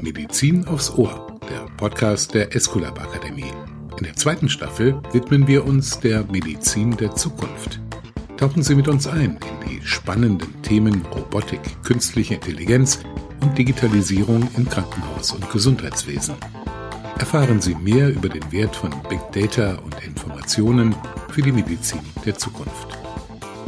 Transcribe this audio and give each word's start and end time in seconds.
Medizin 0.00 0.66
aufs 0.66 0.90
Ohr, 0.90 1.38
der 1.48 1.66
Podcast 1.76 2.34
der 2.34 2.54
Esculap 2.54 3.00
Akademie. 3.00 3.52
In 3.98 4.04
der 4.04 4.16
zweiten 4.16 4.48
Staffel 4.48 5.00
widmen 5.12 5.46
wir 5.46 5.64
uns 5.64 6.00
der 6.00 6.24
Medizin 6.24 6.96
der 6.96 7.14
Zukunft. 7.14 7.80
Tauchen 8.36 8.62
Sie 8.62 8.74
mit 8.74 8.88
uns 8.88 9.06
ein 9.06 9.38
in 9.62 9.68
die 9.68 9.86
spannenden 9.86 10.62
Themen 10.62 11.04
Robotik, 11.06 11.60
künstliche 11.82 12.34
Intelligenz 12.34 13.00
und 13.42 13.56
Digitalisierung 13.58 14.48
im 14.56 14.68
Krankenhaus- 14.68 15.32
und 15.32 15.50
Gesundheitswesen. 15.50 16.34
Erfahren 17.18 17.60
Sie 17.60 17.74
mehr 17.74 18.08
über 18.08 18.28
den 18.28 18.50
Wert 18.50 18.74
von 18.74 18.90
Big 19.08 19.20
Data 19.32 19.74
und 19.84 20.02
Informationen 20.04 20.94
für 21.30 21.42
die 21.42 21.52
Medizin 21.52 22.00
der 22.24 22.36
Zukunft. 22.36 22.99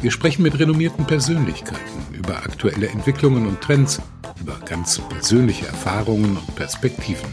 Wir 0.03 0.11
sprechen 0.11 0.43
mit 0.43 0.59
renommierten 0.59 1.07
Persönlichkeiten 1.07 1.79
über 2.12 2.39
aktuelle 2.39 2.89
Entwicklungen 2.89 3.46
und 3.46 3.61
Trends, 3.61 4.03
über 4.41 4.59
ganz 4.68 4.98
persönliche 4.98 5.68
Erfahrungen 5.68 6.36
und 6.36 6.57
Perspektiven. 6.57 7.31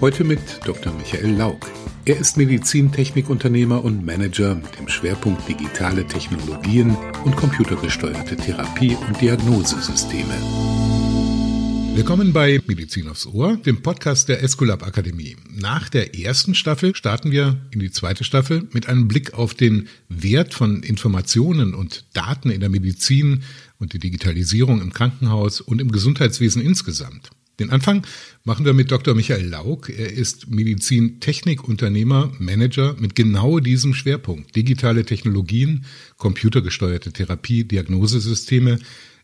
Heute 0.00 0.22
mit 0.22 0.40
Dr. 0.64 0.92
Michael 0.92 1.34
Laug. 1.34 1.68
Er 2.04 2.16
ist 2.16 2.36
Medizintechnikunternehmer 2.36 3.84
und 3.84 4.06
Manager 4.06 4.54
mit 4.54 4.78
dem 4.78 4.88
Schwerpunkt 4.88 5.48
digitale 5.48 6.06
Technologien 6.06 6.96
und 7.24 7.36
computergesteuerte 7.36 8.36
Therapie- 8.36 8.96
und 9.08 9.20
Diagnosesysteme. 9.20 10.79
Willkommen 11.94 12.32
bei 12.32 12.60
Medizin 12.66 13.08
aufs 13.08 13.26
Ohr, 13.26 13.56
dem 13.56 13.82
Podcast 13.82 14.28
der 14.28 14.42
Esculap 14.42 14.82
Akademie. 14.82 15.36
Nach 15.52 15.88
der 15.88 16.18
ersten 16.18 16.54
Staffel 16.54 16.94
starten 16.94 17.32
wir 17.32 17.58
in 17.72 17.80
die 17.80 17.90
zweite 17.90 18.24
Staffel 18.24 18.68
mit 18.72 18.88
einem 18.88 19.08
Blick 19.08 19.34
auf 19.34 19.54
den 19.54 19.88
Wert 20.08 20.54
von 20.54 20.82
Informationen 20.82 21.74
und 21.74 22.04
Daten 22.12 22.50
in 22.50 22.60
der 22.60 22.68
Medizin 22.68 23.42
und 23.78 23.92
die 23.92 23.98
Digitalisierung 23.98 24.80
im 24.80 24.92
Krankenhaus 24.92 25.60
und 25.60 25.80
im 25.80 25.90
Gesundheitswesen 25.92 26.62
insgesamt. 26.62 27.30
Den 27.60 27.70
Anfang 27.70 28.06
machen 28.42 28.64
wir 28.64 28.72
mit 28.72 28.90
Dr. 28.90 29.14
Michael 29.14 29.46
Laug. 29.46 29.90
Er 29.90 30.10
ist 30.10 30.50
Medizintechnikunternehmer, 30.50 32.32
Manager 32.38 32.96
mit 32.98 33.14
genau 33.14 33.60
diesem 33.60 33.92
Schwerpunkt. 33.92 34.56
Digitale 34.56 35.04
Technologien, 35.04 35.84
computergesteuerte 36.16 37.12
Therapie, 37.12 37.64
Diagnosesysteme, 37.64 38.78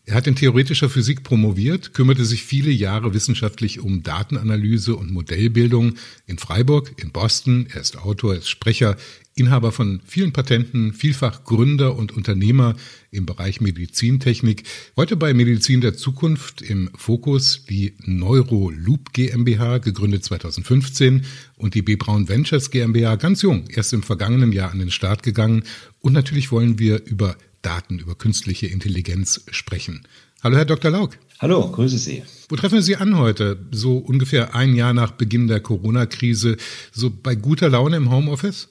er 0.08 0.14
hat 0.14 0.28
in 0.28 0.36
theoretischer 0.36 0.88
Physik 0.88 1.24
promoviert, 1.24 1.92
kümmerte 1.92 2.24
sich 2.24 2.44
viele 2.44 2.70
Jahre 2.70 3.12
wissenschaftlich 3.12 3.80
um 3.80 4.04
Datenanalyse 4.04 4.94
und 4.94 5.10
Modellbildung 5.10 5.94
in 6.26 6.38
Freiburg, 6.38 6.92
in 6.96 7.10
Boston. 7.10 7.66
Er 7.74 7.80
ist 7.80 7.98
Autor, 7.98 8.34
er 8.34 8.38
ist 8.38 8.48
Sprecher, 8.48 8.96
Inhaber 9.34 9.72
von 9.72 10.00
vielen 10.06 10.32
Patenten, 10.32 10.92
vielfach 10.92 11.42
Gründer 11.42 11.96
und 11.96 12.16
Unternehmer 12.16 12.77
im 13.10 13.27
Bereich 13.27 13.60
Medizintechnik. 13.60 14.62
Heute 14.96 15.16
bei 15.16 15.34
Medizin 15.34 15.80
der 15.80 15.96
Zukunft 15.96 16.62
im 16.62 16.88
Fokus 16.94 17.64
die 17.68 17.94
Neuroloop 18.04 19.12
GmbH, 19.12 19.78
gegründet 19.78 20.22
2015 20.22 21.24
und 21.56 21.74
die 21.74 21.82
B. 21.82 21.96
Braun 21.96 22.28
Ventures 22.28 22.70
GmbH, 22.70 23.16
ganz 23.16 23.42
jung, 23.42 23.64
erst 23.68 23.92
im 23.92 24.04
vergangenen 24.04 24.52
Jahr 24.52 24.70
an 24.70 24.78
den 24.78 24.92
Start 24.92 25.24
gegangen. 25.24 25.64
Und 25.98 26.12
natürlich 26.12 26.52
wollen 26.52 26.78
wir 26.78 27.04
über 27.04 27.36
Daten, 27.67 27.98
über 27.98 28.14
künstliche 28.14 28.69
Intelligenz 28.69 29.41
sprechen. 29.50 30.06
Hallo, 30.41 30.56
Herr 30.56 30.67
Dr. 30.67 30.92
Laug. 30.92 31.19
Hallo, 31.41 31.69
grüße 31.69 31.98
Sie. 31.98 32.23
Wo 32.48 32.55
treffen 32.55 32.77
wir 32.77 32.83
Sie 32.83 32.95
an 32.95 33.19
heute? 33.19 33.58
So 33.73 33.98
ungefähr 33.98 34.55
ein 34.55 34.77
Jahr 34.77 34.95
nach 34.95 35.11
Beginn 35.11 35.48
der 35.48 35.58
Corona-Krise, 35.58 36.58
so 36.92 37.11
bei 37.11 37.34
guter 37.34 37.69
Laune 37.69 37.97
im 37.97 38.12
Homeoffice? 38.12 38.69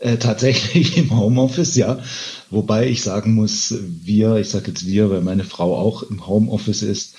Äh, 0.00 0.16
tatsächlich 0.16 0.96
im 0.96 1.16
Homeoffice, 1.16 1.76
ja. 1.76 2.02
Wobei 2.50 2.88
ich 2.88 3.02
sagen 3.02 3.34
muss, 3.34 3.72
wir, 3.80 4.34
ich 4.34 4.48
sage 4.48 4.72
jetzt 4.72 4.84
wir, 4.84 5.10
weil 5.10 5.20
meine 5.20 5.44
Frau 5.44 5.76
auch 5.76 6.02
im 6.02 6.26
Homeoffice 6.26 6.82
ist, 6.82 7.14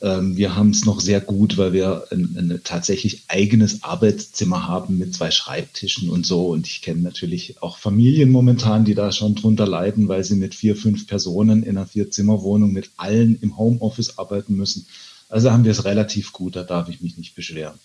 wir 0.00 0.56
haben 0.56 0.70
es 0.70 0.84
noch 0.84 1.00
sehr 1.00 1.20
gut, 1.20 1.56
weil 1.58 1.72
wir 1.72 2.04
ein, 2.10 2.36
ein, 2.38 2.60
tatsächlich 2.64 3.24
eigenes 3.28 3.82
Arbeitszimmer 3.82 4.66
haben 4.66 4.98
mit 4.98 5.14
zwei 5.14 5.30
Schreibtischen 5.30 6.10
und 6.10 6.26
so. 6.26 6.48
Und 6.48 6.66
ich 6.66 6.82
kenne 6.82 7.02
natürlich 7.02 7.62
auch 7.62 7.78
Familien 7.78 8.30
momentan, 8.30 8.84
die 8.84 8.94
da 8.94 9.12
schon 9.12 9.34
drunter 9.34 9.66
leiden, 9.66 10.08
weil 10.08 10.24
sie 10.24 10.36
mit 10.36 10.54
vier, 10.54 10.76
fünf 10.76 11.06
Personen 11.06 11.62
in 11.62 11.76
einer 11.76 11.86
Vierzimmerwohnung 11.86 12.72
mit 12.72 12.90
allen 12.96 13.38
im 13.40 13.56
Homeoffice 13.56 14.18
arbeiten 14.18 14.56
müssen. 14.56 14.86
Also 15.28 15.50
haben 15.50 15.64
wir 15.64 15.72
es 15.72 15.84
relativ 15.84 16.32
gut, 16.32 16.56
da 16.56 16.62
darf 16.62 16.88
ich 16.88 17.00
mich 17.00 17.16
nicht 17.16 17.34
beschweren. 17.34 17.78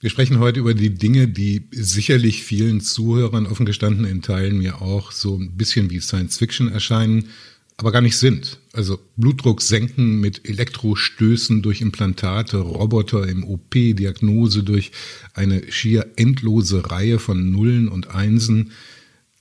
Wir 0.00 0.10
sprechen 0.10 0.40
heute 0.40 0.60
über 0.60 0.74
die 0.74 0.94
Dinge, 0.94 1.28
die 1.28 1.68
sicherlich 1.70 2.42
vielen 2.42 2.80
Zuhörern 2.80 3.46
offen 3.46 3.66
gestanden 3.66 4.04
in 4.04 4.20
Teilen 4.20 4.58
mir 4.58 4.82
auch 4.82 5.12
so 5.12 5.36
ein 5.36 5.56
bisschen 5.56 5.90
wie 5.90 6.00
Science 6.00 6.38
Fiction 6.38 6.70
erscheinen 6.70 7.28
aber 7.76 7.92
gar 7.92 8.00
nicht 8.00 8.16
sind. 8.16 8.58
Also 8.72 8.98
Blutdruck 9.16 9.62
senken 9.62 10.20
mit 10.20 10.48
Elektrostößen 10.48 11.62
durch 11.62 11.80
Implantate, 11.80 12.58
Roboter 12.58 13.26
im 13.26 13.44
OP, 13.44 13.70
Diagnose 13.70 14.62
durch 14.62 14.92
eine 15.34 15.70
schier 15.72 16.12
endlose 16.16 16.90
Reihe 16.90 17.18
von 17.18 17.50
Nullen 17.50 17.88
und 17.88 18.08
Einsen. 18.08 18.72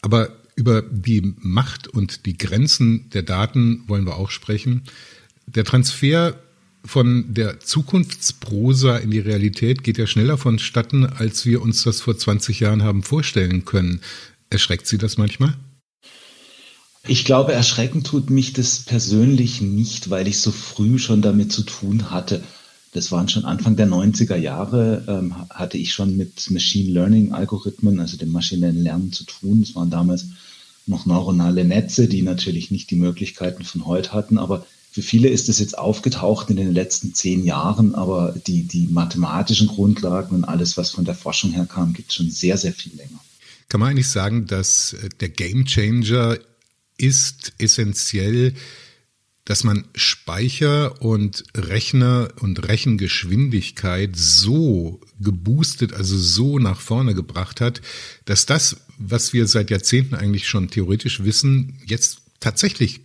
Aber 0.01 0.35
über 0.55 0.81
die 0.81 1.33
Macht 1.39 1.87
und 1.87 2.25
die 2.25 2.37
Grenzen 2.37 3.09
der 3.11 3.23
Daten 3.23 3.83
wollen 3.87 4.05
wir 4.05 4.17
auch 4.17 4.31
sprechen. 4.31 4.83
Der 5.45 5.63
Transfer 5.63 6.39
von 6.83 7.33
der 7.33 7.59
Zukunftsprosa 7.59 8.97
in 8.97 9.11
die 9.11 9.19
Realität 9.19 9.83
geht 9.83 9.97
ja 9.97 10.07
schneller 10.07 10.37
vonstatten, 10.37 11.05
als 11.05 11.45
wir 11.45 11.61
uns 11.61 11.83
das 11.83 12.01
vor 12.01 12.17
20 12.17 12.59
Jahren 12.59 12.83
haben 12.83 13.03
vorstellen 13.03 13.65
können. 13.65 14.01
Erschreckt 14.49 14.87
Sie 14.87 14.97
das 14.97 15.17
manchmal? 15.17 15.55
Ich 17.07 17.25
glaube, 17.25 17.53
erschreckend 17.53 18.05
tut 18.05 18.29
mich 18.29 18.53
das 18.53 18.79
persönlich 18.79 19.61
nicht, 19.61 20.09
weil 20.09 20.27
ich 20.27 20.39
so 20.39 20.51
früh 20.51 20.99
schon 20.99 21.21
damit 21.21 21.51
zu 21.51 21.63
tun 21.63 22.11
hatte. 22.11 22.43
Das 22.93 23.11
waren 23.11 23.29
schon 23.29 23.45
Anfang 23.45 23.75
der 23.75 23.87
90er 23.87 24.35
Jahre, 24.35 25.03
ähm, 25.07 25.35
hatte 25.49 25.77
ich 25.77 25.93
schon 25.93 26.15
mit 26.17 26.51
Machine 26.51 26.91
Learning 26.91 27.31
Algorithmen, 27.31 27.99
also 27.99 28.17
dem 28.17 28.31
maschinellen 28.31 28.83
Lernen 28.83 29.11
zu 29.11 29.23
tun. 29.23 29.61
Das 29.61 29.75
waren 29.75 29.89
damals 29.89 30.25
noch 30.85 31.05
neuronale 31.05 31.63
Netze, 31.63 32.07
die 32.07 32.21
natürlich 32.21 32.69
nicht 32.69 32.91
die 32.91 32.95
Möglichkeiten 32.97 33.63
von 33.63 33.85
heute 33.85 34.13
hatten, 34.13 34.37
aber 34.37 34.65
für 34.91 35.01
viele 35.01 35.29
ist 35.29 35.47
es 35.47 35.59
jetzt 35.59 35.77
aufgetaucht 35.77 36.49
in 36.49 36.57
den 36.57 36.73
letzten 36.73 37.13
zehn 37.13 37.45
Jahren, 37.45 37.95
aber 37.95 38.35
die, 38.45 38.63
die 38.63 38.87
mathematischen 38.87 39.67
Grundlagen 39.67 40.35
und 40.35 40.43
alles, 40.43 40.75
was 40.75 40.89
von 40.89 41.05
der 41.05 41.15
Forschung 41.15 41.51
herkam, 41.51 41.93
gibt 41.93 42.09
es 42.09 42.15
schon 42.15 42.29
sehr, 42.29 42.57
sehr 42.57 42.73
viel 42.73 42.93
länger. 42.97 43.19
Kann 43.69 43.79
man 43.79 43.91
eigentlich 43.91 44.09
sagen, 44.09 44.47
dass 44.47 44.91
äh, 44.93 45.07
der 45.21 45.29
Gamechanger 45.29 46.37
ist 47.01 47.53
essentiell, 47.57 48.53
dass 49.45 49.63
man 49.63 49.85
Speicher 49.95 51.01
und 51.01 51.43
Rechner 51.55 52.29
und 52.39 52.67
Rechengeschwindigkeit 52.67 54.15
so 54.15 55.01
geboostet, 55.19 55.93
also 55.93 56.17
so 56.17 56.59
nach 56.59 56.79
vorne 56.79 57.15
gebracht 57.15 57.59
hat, 57.59 57.81
dass 58.25 58.45
das, 58.45 58.77
was 58.99 59.33
wir 59.33 59.47
seit 59.47 59.71
Jahrzehnten 59.71 60.15
eigentlich 60.15 60.47
schon 60.47 60.69
theoretisch 60.69 61.23
wissen, 61.23 61.79
jetzt 61.85 62.19
tatsächlich 62.39 63.01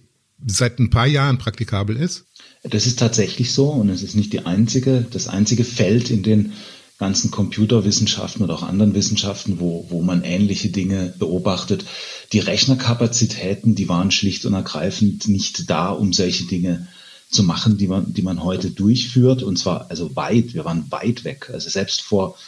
seit 0.47 0.79
ein 0.79 0.91
paar 0.91 1.07
Jahren 1.07 1.39
praktikabel 1.39 1.97
ist? 1.97 2.27
Das 2.63 2.87
ist 2.87 2.99
tatsächlich 2.99 3.53
so 3.53 3.71
und 3.71 3.89
es 3.89 4.03
ist 4.03 4.15
nicht 4.15 4.33
die 4.33 4.45
einzige, 4.45 5.07
das 5.11 5.29
einzige 5.29 5.65
Feld, 5.65 6.11
in 6.11 6.23
dem 6.23 6.53
ganzen 6.99 7.31
Computerwissenschaften 7.31 8.43
oder 8.43 8.55
auch 8.55 8.63
anderen 8.63 8.95
Wissenschaften, 8.95 9.61
wo, 9.61 9.87
wo 9.91 10.03
man 10.03 10.23
ähnliche 10.23 10.71
Dinge 10.71 11.15
beobachtet. 11.19 11.85
Die 12.33 12.39
Rechnerkapazitäten, 12.39 13.75
die 13.75 13.89
waren 13.89 14.11
schlicht 14.11 14.47
und 14.47 14.55
ergreifend 14.55 15.29
nicht 15.29 15.69
da, 15.69 15.91
um 15.91 16.13
solche 16.13 16.45
Dinge 16.45 16.89
zu 17.31 17.43
machen, 17.43 17.77
die 17.77 17.89
man, 17.89 18.15
die 18.15 18.23
man 18.23 18.43
heute 18.43 18.71
durchführt. 18.71 19.43
Und 19.43 19.59
zwar 19.59 19.91
also 19.91 20.17
weit, 20.17 20.55
wir 20.55 20.65
waren 20.65 20.91
weit 20.91 21.25
weg. 21.25 21.51
Also 21.53 21.69
selbst 21.69 22.01
vor, 22.01 22.39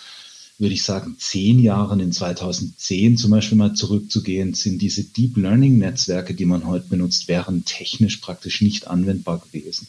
würde 0.57 0.75
ich 0.75 0.83
sagen, 0.83 1.17
zehn 1.19 1.59
Jahren, 1.59 2.01
in 2.01 2.13
2010 2.13 3.19
zum 3.19 3.31
Beispiel 3.31 3.59
mal 3.59 3.75
zurückzugehen, 3.75 4.55
sind 4.55 4.81
diese 4.81 5.05
Deep 5.05 5.37
Learning 5.37 5.77
Netzwerke, 5.77 6.35
die 6.35 6.47
man 6.47 6.67
heute 6.67 6.89
benutzt, 6.89 7.29
wären 7.29 7.67
technisch 7.67 8.17
praktisch 8.17 8.63
nicht 8.63 8.89
anwendbar 8.89 9.41
gewesen. 9.41 9.89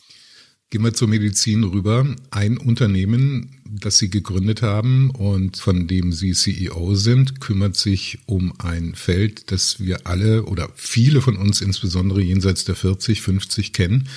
Gehen 0.72 0.84
wir 0.84 0.94
zur 0.94 1.08
Medizin 1.08 1.64
rüber. 1.64 2.16
Ein 2.30 2.60
Unternehmen, 2.60 3.58
das 3.66 3.98
Sie 3.98 4.12
gegründet 4.12 4.62
haben 4.62 5.10
und 5.10 5.58
von 5.58 5.88
dem 5.88 6.12
Sie 6.14 6.34
CEO 6.34 6.94
sind, 6.94 7.42
kümmert 7.42 7.76
sich 7.76 8.20
um 8.28 8.54
ein 8.60 8.94
Feld, 8.94 9.52
das 9.52 9.80
wir 9.80 10.06
alle 10.06 10.44
oder 10.44 10.70
viele 10.76 11.22
von 11.22 11.38
uns 11.38 11.62
insbesondere 11.62 12.22
jenseits 12.22 12.66
der 12.66 12.76
40, 12.76 13.24
50 13.24 13.74
kennen, 13.74 14.10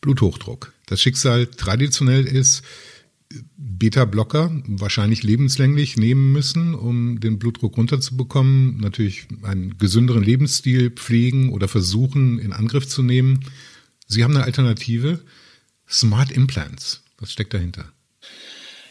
Bluthochdruck. 0.00 0.72
Das 0.86 1.02
Schicksal 1.02 1.46
traditionell 1.46 2.24
ist, 2.24 2.62
Beta-Blocker 3.58 4.62
wahrscheinlich 4.66 5.22
lebenslänglich 5.22 5.98
nehmen 5.98 6.32
müssen, 6.32 6.74
um 6.74 7.20
den 7.20 7.38
Blutdruck 7.38 7.76
runterzubekommen, 7.76 8.78
natürlich 8.78 9.26
einen 9.42 9.76
gesünderen 9.76 10.22
Lebensstil 10.22 10.90
pflegen 10.90 11.50
oder 11.50 11.68
versuchen 11.68 12.38
in 12.38 12.54
Angriff 12.54 12.88
zu 12.88 13.02
nehmen. 13.02 13.44
Sie 14.06 14.24
haben 14.24 14.34
eine 14.34 14.44
Alternative, 14.44 15.20
Smart 15.88 16.30
Implants. 16.30 17.00
Was 17.18 17.32
steckt 17.32 17.54
dahinter? 17.54 17.86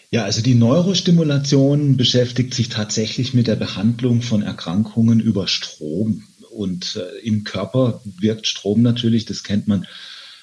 Ja, 0.10 0.24
also 0.24 0.42
die 0.42 0.56
Neurostimulation 0.56 1.98
beschäftigt 1.98 2.54
sich 2.54 2.70
tatsächlich 2.70 3.34
mit 3.34 3.48
der 3.48 3.58
Behandlung 3.58 4.22
von 4.22 4.42
Erkrankungen 4.42 5.20
über 5.20 5.48
Strom. 5.48 6.24
Und 6.50 6.96
äh, 6.96 7.26
im 7.26 7.44
Körper 7.44 8.02
wirkt 8.04 8.48
Strom 8.48 8.82
natürlich, 8.82 9.26
das 9.26 9.44
kennt 9.44 9.68
man 9.68 9.86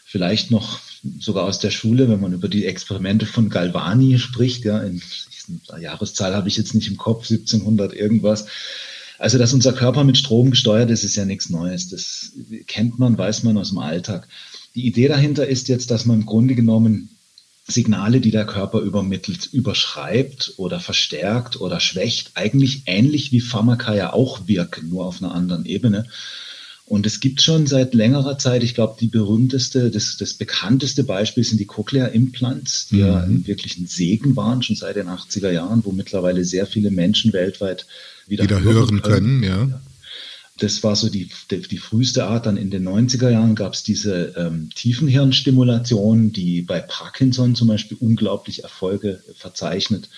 vielleicht 0.04 0.50
noch 0.50 0.80
sogar 1.18 1.44
aus 1.44 1.58
der 1.58 1.70
Schule, 1.70 2.08
wenn 2.08 2.20
man 2.20 2.32
über 2.32 2.48
die 2.48 2.66
Experimente 2.66 3.26
von 3.26 3.48
Galvani 3.48 4.18
spricht, 4.18 4.64
ja, 4.64 4.78
in, 4.80 5.02
in 5.48 5.82
Jahreszahl 5.82 6.34
habe 6.34 6.48
ich 6.48 6.56
jetzt 6.56 6.74
nicht 6.74 6.88
im 6.88 6.96
Kopf, 6.96 7.30
1700 7.30 7.92
irgendwas. 7.94 8.46
Also, 9.18 9.38
dass 9.38 9.54
unser 9.54 9.72
Körper 9.72 10.04
mit 10.04 10.18
Strom 10.18 10.50
gesteuert 10.50 10.90
ist, 10.90 11.04
ist 11.04 11.16
ja 11.16 11.24
nichts 11.24 11.48
Neues. 11.48 11.88
Das 11.88 12.32
kennt 12.66 12.98
man, 12.98 13.16
weiß 13.16 13.42
man 13.44 13.56
aus 13.56 13.70
dem 13.70 13.78
Alltag. 13.78 14.28
Die 14.74 14.86
Idee 14.86 15.08
dahinter 15.08 15.46
ist 15.46 15.68
jetzt, 15.68 15.90
dass 15.90 16.04
man 16.04 16.20
im 16.20 16.26
Grunde 16.26 16.54
genommen 16.54 17.10
Signale, 17.66 18.20
die 18.20 18.30
der 18.30 18.44
Körper 18.44 18.80
übermittelt, 18.80 19.48
überschreibt 19.52 20.54
oder 20.58 20.80
verstärkt 20.80 21.60
oder 21.60 21.80
schwächt, 21.80 22.32
eigentlich 22.34 22.82
ähnlich 22.86 23.32
wie 23.32 23.40
Pharmaka 23.40 23.94
ja 23.94 24.12
auch 24.12 24.46
wirken, 24.48 24.90
nur 24.90 25.06
auf 25.06 25.22
einer 25.22 25.34
anderen 25.34 25.64
Ebene. 25.64 26.06
Und 26.86 27.06
es 27.06 27.20
gibt 27.20 27.40
schon 27.40 27.66
seit 27.66 27.94
längerer 27.94 28.36
Zeit, 28.36 28.62
ich 28.62 28.74
glaube, 28.74 28.96
die 29.00 29.06
berühmteste, 29.06 29.90
das, 29.90 30.18
das 30.18 30.34
bekannteste 30.34 31.04
Beispiel 31.04 31.42
sind 31.42 31.58
die 31.58 31.64
Cochlear-Implants, 31.64 32.88
die 32.88 32.96
mhm. 32.96 33.00
ja 33.00 33.26
wirklich 33.46 33.78
ein 33.78 33.86
Segen 33.86 34.36
waren, 34.36 34.62
schon 34.62 34.76
seit 34.76 34.96
den 34.96 35.08
80er 35.08 35.50
Jahren, 35.50 35.82
wo 35.86 35.92
mittlerweile 35.92 36.44
sehr 36.44 36.66
viele 36.66 36.90
Menschen 36.90 37.32
weltweit 37.32 37.86
wieder, 38.26 38.44
wieder 38.44 38.60
hören 38.60 39.00
können. 39.00 39.40
können 39.40 39.42
ja. 39.42 39.80
Das 40.58 40.84
war 40.84 40.94
so 40.94 41.08
die, 41.08 41.28
die, 41.50 41.62
die, 41.62 41.78
früheste 41.78 42.26
Art. 42.26 42.46
Dann 42.46 42.56
in 42.56 42.70
den 42.70 42.86
90er 42.86 43.30
Jahren 43.30 43.56
gab 43.56 43.74
es 43.74 43.82
diese 43.82 44.34
ähm, 44.36 44.70
Tiefenhirnstimulation, 44.74 46.32
die 46.32 46.62
bei 46.62 46.80
Parkinson 46.80 47.56
zum 47.56 47.68
Beispiel 47.68 47.96
unglaublich 48.00 48.62
Erfolge 48.62 49.22
verzeichnet. 49.36 50.08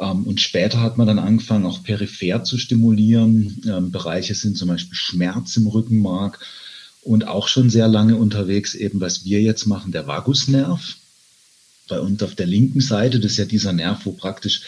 Ähm, 0.00 0.24
und 0.24 0.40
später 0.40 0.80
hat 0.80 0.98
man 0.98 1.06
dann 1.06 1.20
angefangen, 1.20 1.66
auch 1.66 1.84
peripher 1.84 2.42
zu 2.42 2.58
stimulieren. 2.58 3.62
Ähm, 3.66 3.92
Bereiche 3.92 4.34
sind 4.34 4.56
zum 4.56 4.68
Beispiel 4.68 4.96
Schmerz 4.96 5.56
im 5.56 5.68
Rückenmark 5.68 6.40
und 7.02 7.28
auch 7.28 7.48
schon 7.48 7.70
sehr 7.70 7.88
lange 7.88 8.16
unterwegs, 8.16 8.74
eben 8.74 9.00
was 9.00 9.24
wir 9.24 9.40
jetzt 9.40 9.66
machen, 9.66 9.92
der 9.92 10.06
Vagusnerv. 10.06 10.96
Bei 11.88 12.00
uns 12.00 12.22
auf 12.22 12.34
der 12.34 12.46
linken 12.46 12.80
Seite, 12.80 13.20
das 13.20 13.32
ist 13.32 13.38
ja 13.38 13.44
dieser 13.44 13.72
Nerv, 13.72 14.04
wo 14.04 14.12
praktisch, 14.12 14.62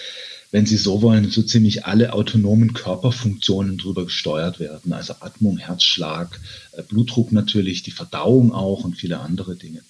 wenn 0.52 0.66
Sie 0.66 0.76
so 0.76 1.02
wollen, 1.02 1.31
so 1.31 1.43
ziemlich 1.43 1.87
alle 1.87 2.12
autonomen 2.12 2.75
Körperfunktionen 2.75 3.78
drüber 3.78 4.04
gesteuert 4.04 4.60
werden. 4.60 4.93
Also 4.93 5.14
Atmung, 5.20 5.56
Herzschlag, 5.56 6.38
äh, 6.72 6.82
Blutdruck 6.82 7.32
natürlich, 7.32 7.82
die 7.82 7.90
Verdauung 7.90 8.52
auch 8.52 8.84
und 8.84 8.96
viele 8.96 9.19
andere 9.19 9.56
Dinge. 9.56 9.81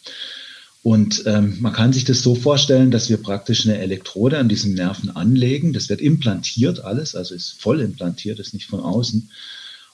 Und 0.84 1.24
ähm, 1.26 1.58
man 1.60 1.72
kann 1.72 1.92
sich 1.92 2.04
das 2.04 2.22
so 2.22 2.34
vorstellen, 2.34 2.90
dass 2.90 3.08
wir 3.08 3.16
praktisch 3.16 3.66
eine 3.66 3.78
Elektrode 3.78 4.38
an 4.38 4.48
diesen 4.48 4.74
Nerven 4.74 5.10
anlegen. 5.10 5.72
Das 5.72 5.88
wird 5.88 6.00
implantiert 6.00 6.80
alles, 6.80 7.14
also 7.14 7.34
ist 7.34 7.60
voll 7.60 7.80
implantiert, 7.80 8.38
ist 8.38 8.54
nicht 8.54 8.66
von 8.66 8.80
außen. 8.80 9.30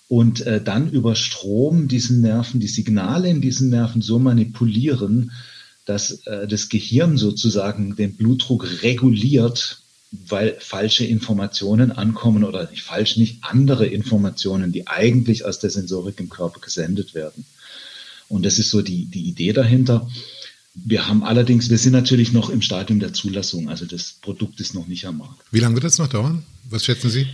Und 0.09 0.43
äh, 0.43 0.63
dann 0.63 0.91
über 0.91 1.15
Strom 1.15 1.89
diesen 1.89 2.21
Nerven, 2.21 2.61
die 2.61 2.69
Signale 2.69 3.29
in 3.29 3.41
diesen 3.43 3.69
Nerven 3.71 4.01
so 4.01 4.19
manipulieren, 4.19 5.33
dass 5.85 6.27
äh, 6.27 6.47
das 6.47 6.69
Gehirn 6.69 7.19
sozusagen 7.19 7.97
den 7.97 8.17
Blutdruck 8.17 8.83
reguliert, 8.83 9.83
weil 10.11 10.57
falsche 10.59 11.05
Informationen 11.05 11.93
ankommen 11.93 12.45
oder 12.45 12.71
nicht 12.71 12.83
falsch, 12.83 13.17
nicht 13.17 13.45
andere 13.45 13.87
Informationen, 13.87 14.73
die 14.73 14.87
eigentlich 14.87 15.45
aus 15.45 15.59
der 15.59 15.71
Sensorik 15.71 16.19
im 16.19 16.29
Körper 16.31 16.61
gesendet 16.61 17.15
werden. 17.15 17.45
Und 18.29 18.45
das 18.45 18.59
ist 18.59 18.71
so 18.71 18.83
die, 18.83 19.07
die 19.07 19.29
Idee 19.29 19.53
dahinter. 19.53 20.09
Wir 20.75 21.09
haben 21.09 21.25
allerdings, 21.25 21.71
wir 21.71 21.79
sind 21.79 21.93
natürlich 21.93 22.33
noch 22.33 22.51
im 22.51 22.63
Stadium 22.63 23.01
der 23.01 23.13
Zulassung, 23.13 23.69
also 23.69 23.85
das 23.85 24.15
Produkt 24.21 24.61
ist 24.61 24.75
noch 24.75 24.87
nicht 24.87 25.07
am 25.07 25.19
Markt. 25.19 25.41
Wie 25.51 25.61
lange 25.61 25.75
wird 25.75 25.85
das 25.85 25.99
noch 25.99 26.09
dauern? 26.09 26.45
Was 26.71 26.85
schätzen 26.85 27.11
Sie? 27.11 27.27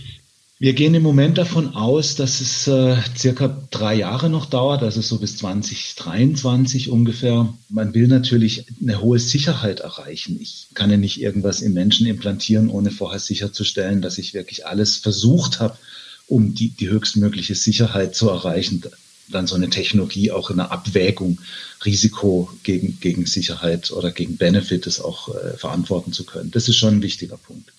Wir 0.57 0.73
gehen 0.73 0.95
im 0.95 1.03
Moment 1.03 1.37
davon 1.37 1.75
aus, 1.75 2.15
dass 2.15 2.39
es 2.39 2.65
äh, 2.67 2.95
circa 3.17 3.67
drei 3.71 3.95
Jahre 3.95 4.29
noch 4.29 4.45
dauert, 4.45 4.83
also 4.83 5.01
so 5.01 5.17
bis 5.17 5.35
2023 5.37 6.89
ungefähr. 6.89 7.53
Man 7.67 7.93
will 7.93 8.07
natürlich 8.07 8.65
eine 8.81 9.01
hohe 9.01 9.19
Sicherheit 9.19 9.81
erreichen. 9.81 10.39
Ich 10.39 10.67
kann 10.73 10.89
ja 10.89 10.95
nicht 10.95 11.19
irgendwas 11.19 11.61
im 11.61 11.73
Menschen 11.73 12.07
implantieren, 12.07 12.69
ohne 12.69 12.91
vorher 12.91 13.19
sicherzustellen, 13.19 14.01
dass 14.01 14.17
ich 14.17 14.33
wirklich 14.33 14.65
alles 14.65 14.95
versucht 14.95 15.59
habe, 15.59 15.77
um 16.27 16.55
die, 16.55 16.69
die 16.69 16.89
höchstmögliche 16.89 17.55
Sicherheit 17.55 18.15
zu 18.15 18.29
erreichen 18.29 18.81
dann 19.27 19.47
so 19.47 19.55
eine 19.55 19.69
Technologie 19.69 20.31
auch 20.31 20.49
in 20.49 20.57
der 20.57 20.71
Abwägung 20.71 21.39
Risiko 21.83 22.49
gegen, 22.63 22.99
gegen 22.99 23.25
Sicherheit 23.25 23.91
oder 23.91 24.11
gegen 24.11 24.37
Benefit 24.37 24.87
es 24.87 25.01
auch 25.01 25.33
äh, 25.33 25.57
verantworten 25.57 26.13
zu 26.13 26.25
können. 26.25 26.51
Das 26.51 26.67
ist 26.67 26.77
schon 26.77 26.95
ein 26.95 27.01
wichtiger 27.01 27.37
Punkt. 27.37 27.71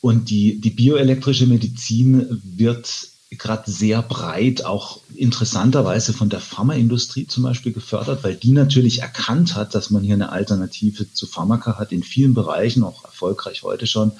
Und 0.00 0.30
die, 0.30 0.60
die 0.60 0.70
bioelektrische 0.70 1.46
Medizin 1.46 2.40
wird 2.42 3.08
gerade 3.30 3.70
sehr 3.70 4.02
breit, 4.02 4.64
auch 4.64 5.00
interessanterweise 5.14 6.12
von 6.12 6.30
der 6.30 6.40
Pharmaindustrie 6.40 7.26
zum 7.26 7.44
Beispiel 7.44 7.72
gefördert, 7.72 8.24
weil 8.24 8.34
die 8.34 8.50
natürlich 8.50 9.02
erkannt 9.02 9.54
hat, 9.54 9.74
dass 9.74 9.90
man 9.90 10.02
hier 10.02 10.14
eine 10.14 10.32
Alternative 10.32 11.12
zu 11.12 11.26
Pharmaka 11.26 11.78
hat, 11.78 11.92
in 11.92 12.02
vielen 12.02 12.34
Bereichen, 12.34 12.82
auch 12.82 13.04
erfolgreich 13.04 13.62
heute 13.62 13.86
schon. 13.86 14.12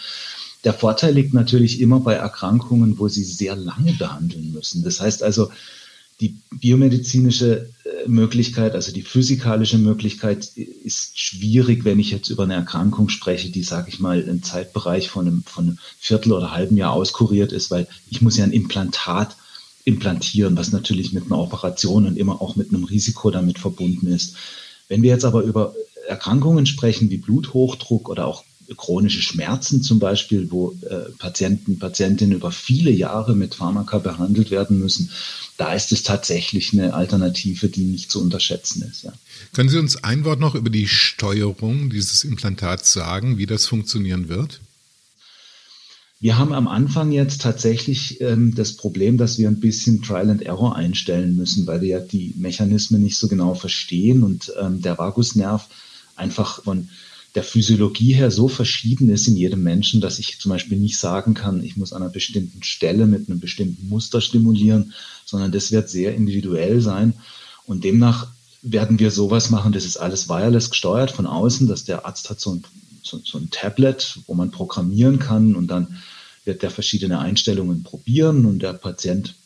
Der 0.62 0.74
Vorteil 0.74 1.14
liegt 1.14 1.34
natürlich 1.34 1.80
immer 1.80 2.00
bei 2.00 2.14
Erkrankungen, 2.14 2.98
wo 2.98 3.08
sie 3.08 3.24
sehr 3.24 3.56
lange 3.56 3.94
behandeln 3.94 4.52
müssen. 4.52 4.84
Das 4.84 5.00
heißt 5.00 5.22
also, 5.22 5.50
die 6.20 6.36
biomedizinische 6.50 7.70
Möglichkeit, 8.06 8.74
also 8.74 8.92
die 8.92 9.02
physikalische 9.02 9.78
Möglichkeit 9.78 10.46
ist 10.56 11.18
schwierig, 11.18 11.84
wenn 11.84 11.98
ich 11.98 12.10
jetzt 12.10 12.28
über 12.28 12.44
eine 12.44 12.54
Erkrankung 12.54 13.08
spreche, 13.08 13.50
die, 13.50 13.62
sage 13.62 13.88
ich 13.88 14.00
mal, 14.00 14.20
im 14.20 14.42
Zeitbereich 14.42 15.08
von 15.08 15.26
einem, 15.26 15.42
von 15.44 15.68
einem 15.68 15.78
Viertel 15.98 16.32
oder 16.32 16.52
halben 16.52 16.76
Jahr 16.76 16.92
auskuriert 16.92 17.52
ist, 17.52 17.70
weil 17.70 17.86
ich 18.10 18.22
muss 18.22 18.36
ja 18.36 18.44
ein 18.44 18.52
Implantat 18.52 19.36
implantieren, 19.84 20.56
was 20.56 20.72
natürlich 20.72 21.12
mit 21.12 21.26
einer 21.26 21.38
Operation 21.38 22.06
und 22.06 22.18
immer 22.18 22.42
auch 22.42 22.56
mit 22.56 22.70
einem 22.70 22.84
Risiko 22.84 23.30
damit 23.30 23.58
verbunden 23.58 24.08
ist. 24.08 24.36
Wenn 24.88 25.02
wir 25.02 25.10
jetzt 25.10 25.24
aber 25.24 25.42
über 25.42 25.74
Erkrankungen 26.08 26.66
sprechen 26.66 27.10
wie 27.10 27.18
Bluthochdruck 27.18 28.08
oder 28.08 28.26
auch 28.26 28.44
chronische 28.76 29.22
Schmerzen 29.22 29.82
zum 29.82 29.98
Beispiel, 29.98 30.50
wo 30.50 30.76
äh, 30.82 31.10
Patienten, 31.18 31.78
Patientinnen 31.78 32.36
über 32.36 32.52
viele 32.52 32.90
Jahre 32.90 33.34
mit 33.34 33.54
Pharmaka 33.54 33.98
behandelt 33.98 34.50
werden 34.50 34.78
müssen, 34.78 35.10
da 35.56 35.74
ist 35.74 35.92
es 35.92 36.02
tatsächlich 36.02 36.72
eine 36.72 36.94
Alternative, 36.94 37.68
die 37.68 37.84
nicht 37.84 38.10
zu 38.10 38.20
unterschätzen 38.20 38.82
ist. 38.90 39.02
Ja. 39.02 39.12
Können 39.52 39.68
Sie 39.68 39.78
uns 39.78 40.02
ein 40.02 40.24
Wort 40.24 40.40
noch 40.40 40.54
über 40.54 40.70
die 40.70 40.88
Steuerung 40.88 41.90
dieses 41.90 42.24
Implantats 42.24 42.92
sagen, 42.92 43.38
wie 43.38 43.46
das 43.46 43.66
funktionieren 43.66 44.28
wird? 44.28 44.60
Wir 46.22 46.36
haben 46.36 46.52
am 46.52 46.68
Anfang 46.68 47.12
jetzt 47.12 47.40
tatsächlich 47.40 48.20
ähm, 48.20 48.54
das 48.54 48.76
Problem, 48.76 49.16
dass 49.16 49.38
wir 49.38 49.48
ein 49.48 49.58
bisschen 49.58 50.02
Trial 50.02 50.28
and 50.28 50.42
Error 50.42 50.76
einstellen 50.76 51.34
müssen, 51.34 51.66
weil 51.66 51.80
wir 51.80 51.88
ja 51.88 52.00
die 52.00 52.34
Mechanismen 52.36 53.02
nicht 53.02 53.16
so 53.16 53.26
genau 53.26 53.54
verstehen 53.54 54.22
und 54.22 54.52
ähm, 54.60 54.82
der 54.82 54.98
Vagusnerv 54.98 55.66
einfach 56.16 56.62
von 56.62 56.90
der 57.34 57.44
Physiologie 57.44 58.12
her 58.12 58.30
so 58.30 58.48
verschieden 58.48 59.08
ist 59.08 59.28
in 59.28 59.36
jedem 59.36 59.62
Menschen, 59.62 60.00
dass 60.00 60.18
ich 60.18 60.40
zum 60.40 60.50
Beispiel 60.50 60.78
nicht 60.78 60.98
sagen 60.98 61.34
kann, 61.34 61.62
ich 61.62 61.76
muss 61.76 61.92
an 61.92 62.02
einer 62.02 62.10
bestimmten 62.10 62.62
Stelle 62.62 63.06
mit 63.06 63.28
einem 63.28 63.38
bestimmten 63.38 63.88
Muster 63.88 64.20
stimulieren, 64.20 64.92
sondern 65.24 65.52
das 65.52 65.70
wird 65.70 65.88
sehr 65.88 66.14
individuell 66.14 66.80
sein. 66.80 67.14
Und 67.66 67.84
demnach 67.84 68.28
werden 68.62 68.98
wir 68.98 69.10
sowas 69.10 69.50
machen, 69.50 69.72
das 69.72 69.84
ist 69.84 69.96
alles 69.96 70.28
wireless 70.28 70.70
gesteuert 70.70 71.12
von 71.12 71.26
außen, 71.26 71.68
dass 71.68 71.84
der 71.84 72.04
Arzt 72.04 72.30
hat 72.30 72.40
so 72.40 72.54
ein, 72.54 72.64
so, 73.02 73.20
so 73.24 73.38
ein 73.38 73.50
Tablet, 73.50 74.18
wo 74.26 74.34
man 74.34 74.50
programmieren 74.50 75.18
kann 75.18 75.54
und 75.54 75.68
dann 75.68 75.98
wird 76.44 76.62
der 76.62 76.70
verschiedene 76.70 77.20
Einstellungen 77.20 77.84
probieren 77.84 78.44
und 78.44 78.60
der 78.60 78.72
Patient, 78.72 79.36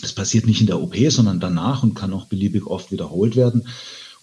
das 0.00 0.12
passiert 0.12 0.46
nicht 0.46 0.60
in 0.60 0.66
der 0.66 0.80
OP, 0.80 0.94
sondern 1.08 1.40
danach 1.40 1.82
und 1.82 1.94
kann 1.94 2.12
auch 2.12 2.26
beliebig 2.26 2.66
oft 2.66 2.92
wiederholt 2.92 3.34
werden. 3.36 3.66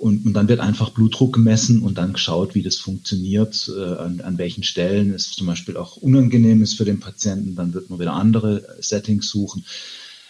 Und, 0.02 0.26
und 0.26 0.34
dann 0.34 0.48
wird 0.48 0.62
einfach 0.62 0.90
Blutdruck 0.90 1.34
gemessen 1.34 1.84
und 1.84 2.00
dann 2.00 2.14
geschaut, 2.14 2.56
wie 2.56 2.64
das 2.64 2.78
funktioniert, 2.78 3.72
äh, 3.78 3.98
an, 3.98 4.20
an 4.22 4.40
welchen 4.40 4.64
Stellen 4.64 5.14
es 5.14 5.32
zum 5.32 5.46
Beispiel 5.46 5.78
auch 5.78 5.96
unangenehm 5.96 6.64
ist 6.64 6.74
für 6.74 6.86
den 6.86 7.00
Patienten. 7.00 7.56
Dann 7.56 7.76
wird 7.76 7.92
man 7.92 8.00
wieder 8.00 8.14
andere 8.14 8.66
Settings 8.80 9.30
suchen. 9.30 9.64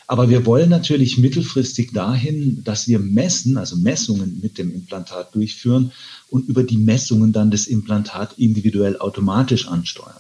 Aber 0.08 0.30
wir 0.30 0.46
wollen 0.46 0.70
natürlich 0.70 1.18
mittelfristig 1.18 1.94
dahin, 1.94 2.66
dass 2.66 2.90
wir 2.90 3.00
messen, 3.00 3.56
also 3.56 3.78
Messungen 3.78 4.42
mit 4.42 4.58
dem 4.58 4.76
Implantat 4.76 5.34
durchführen 5.34 5.94
und 6.28 6.50
über 6.50 6.64
die 6.64 6.76
Messungen 6.76 7.32
dann 7.32 7.50
das 7.50 7.66
Implantat 7.66 8.38
individuell 8.38 8.98
automatisch 8.98 9.70
ansteuern. 9.70 10.20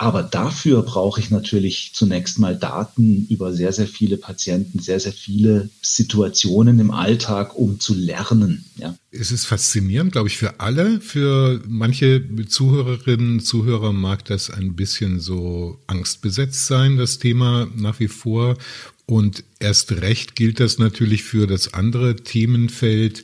Aber 0.00 0.22
dafür 0.22 0.80
brauche 0.80 1.20
ich 1.20 1.30
natürlich 1.30 1.90
zunächst 1.92 2.38
mal 2.38 2.56
Daten 2.56 3.26
über 3.28 3.52
sehr, 3.52 3.70
sehr 3.70 3.86
viele 3.86 4.16
Patienten, 4.16 4.78
sehr, 4.78 4.98
sehr 4.98 5.12
viele 5.12 5.68
Situationen 5.82 6.80
im 6.80 6.90
Alltag, 6.90 7.54
um 7.54 7.80
zu 7.80 7.92
lernen. 7.92 8.64
Ja. 8.78 8.96
Es 9.10 9.30
ist 9.30 9.44
faszinierend, 9.44 10.12
glaube 10.12 10.28
ich, 10.28 10.38
für 10.38 10.58
alle. 10.58 11.02
Für 11.02 11.60
manche 11.68 12.24
Zuhörerinnen, 12.48 13.40
Zuhörer 13.40 13.92
mag 13.92 14.24
das 14.24 14.48
ein 14.48 14.74
bisschen 14.74 15.20
so 15.20 15.78
angstbesetzt 15.86 16.66
sein, 16.66 16.96
das 16.96 17.18
Thema 17.18 17.68
nach 17.76 18.00
wie 18.00 18.08
vor. 18.08 18.56
Und 19.04 19.44
erst 19.58 19.92
recht 19.92 20.34
gilt 20.34 20.60
das 20.60 20.78
natürlich 20.78 21.24
für 21.24 21.46
das 21.46 21.74
andere 21.74 22.16
Themenfeld 22.16 23.22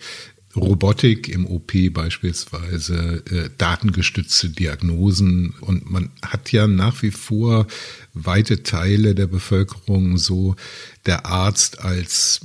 Robotik 0.57 1.29
im 1.29 1.47
OP 1.47 1.73
beispielsweise, 1.91 3.23
äh, 3.31 3.51
datengestützte 3.59 4.49
Diagnosen. 4.49 5.55
Und 5.61 5.91
man 5.91 6.11
hat 6.23 6.53
ja 6.53 6.67
nach 6.67 7.03
wie 7.03 7.11
vor 7.11 7.67
weite 8.15 8.63
Teile 8.63 9.15
der 9.15 9.27
Bevölkerung 9.27 10.19
so 10.19 10.57
der 11.05 11.27
Arzt 11.27 11.81
als 11.81 12.41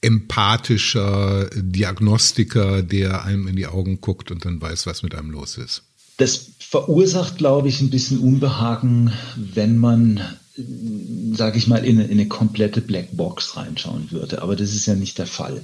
empathischer 0.00 1.48
Diagnostiker, 1.54 2.82
der 2.82 3.24
einem 3.24 3.48
in 3.48 3.56
die 3.56 3.66
Augen 3.66 4.00
guckt 4.00 4.30
und 4.30 4.44
dann 4.44 4.60
weiß, 4.60 4.86
was 4.86 5.02
mit 5.02 5.14
einem 5.14 5.30
los 5.30 5.56
ist. 5.56 5.82
Das 6.18 6.50
verursacht, 6.58 7.38
glaube 7.38 7.68
ich, 7.68 7.80
ein 7.80 7.90
bisschen 7.90 8.18
Unbehagen, 8.18 9.12
wenn 9.36 9.78
man, 9.78 10.20
sage 11.32 11.58
ich 11.58 11.66
mal, 11.66 11.84
in 11.84 12.00
in 12.00 12.10
eine 12.10 12.28
komplette 12.28 12.80
Blackbox 12.80 13.56
reinschauen 13.56 14.10
würde. 14.10 14.42
Aber 14.42 14.56
das 14.56 14.74
ist 14.74 14.86
ja 14.86 14.94
nicht 14.94 15.18
der 15.18 15.26
Fall. 15.26 15.62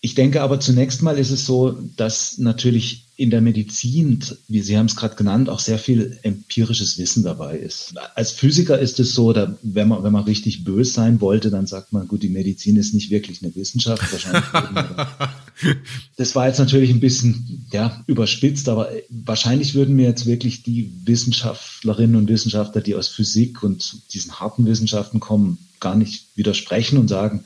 Ich 0.00 0.14
denke 0.14 0.42
aber 0.42 0.60
zunächst 0.60 1.02
mal 1.02 1.18
ist 1.18 1.30
es 1.30 1.46
so, 1.46 1.72
dass 1.96 2.38
natürlich 2.38 3.06
in 3.16 3.30
der 3.30 3.40
Medizin, 3.40 4.22
wie 4.46 4.60
Sie 4.60 4.76
haben 4.76 4.86
es 4.86 4.96
gerade 4.96 5.16
genannt, 5.16 5.48
auch 5.48 5.58
sehr 5.58 5.78
viel 5.78 6.18
empirisches 6.22 6.98
Wissen 6.98 7.22
dabei 7.22 7.56
ist. 7.56 7.94
Als 8.14 8.30
Physiker 8.30 8.78
ist 8.78 9.00
es 9.00 9.14
so, 9.14 9.32
da, 9.32 9.56
wenn 9.62 9.88
man 9.88 10.04
wenn 10.04 10.12
man 10.12 10.24
richtig 10.24 10.64
böse 10.64 10.92
sein 10.92 11.22
wollte, 11.22 11.50
dann 11.50 11.66
sagt 11.66 11.94
man, 11.94 12.08
gut, 12.08 12.22
die 12.22 12.28
Medizin 12.28 12.76
ist 12.76 12.92
nicht 12.92 13.10
wirklich 13.10 13.42
eine 13.42 13.54
Wissenschaft. 13.54 14.12
Wahrscheinlich 14.12 14.44
das 16.16 16.34
war 16.34 16.46
jetzt 16.46 16.58
natürlich 16.58 16.90
ein 16.90 17.00
bisschen 17.00 17.66
ja, 17.72 18.04
überspitzt, 18.06 18.68
aber 18.68 18.90
wahrscheinlich 19.08 19.74
würden 19.74 19.96
mir 19.96 20.08
jetzt 20.08 20.26
wirklich 20.26 20.62
die 20.62 20.92
Wissenschaftlerinnen 21.04 22.16
und 22.16 22.28
Wissenschaftler, 22.28 22.82
die 22.82 22.94
aus 22.94 23.08
Physik 23.08 23.62
und 23.62 24.12
diesen 24.12 24.38
harten 24.38 24.66
Wissenschaften 24.66 25.20
kommen, 25.20 25.58
gar 25.80 25.96
nicht 25.96 26.26
widersprechen 26.34 26.98
und 26.98 27.08
sagen, 27.08 27.44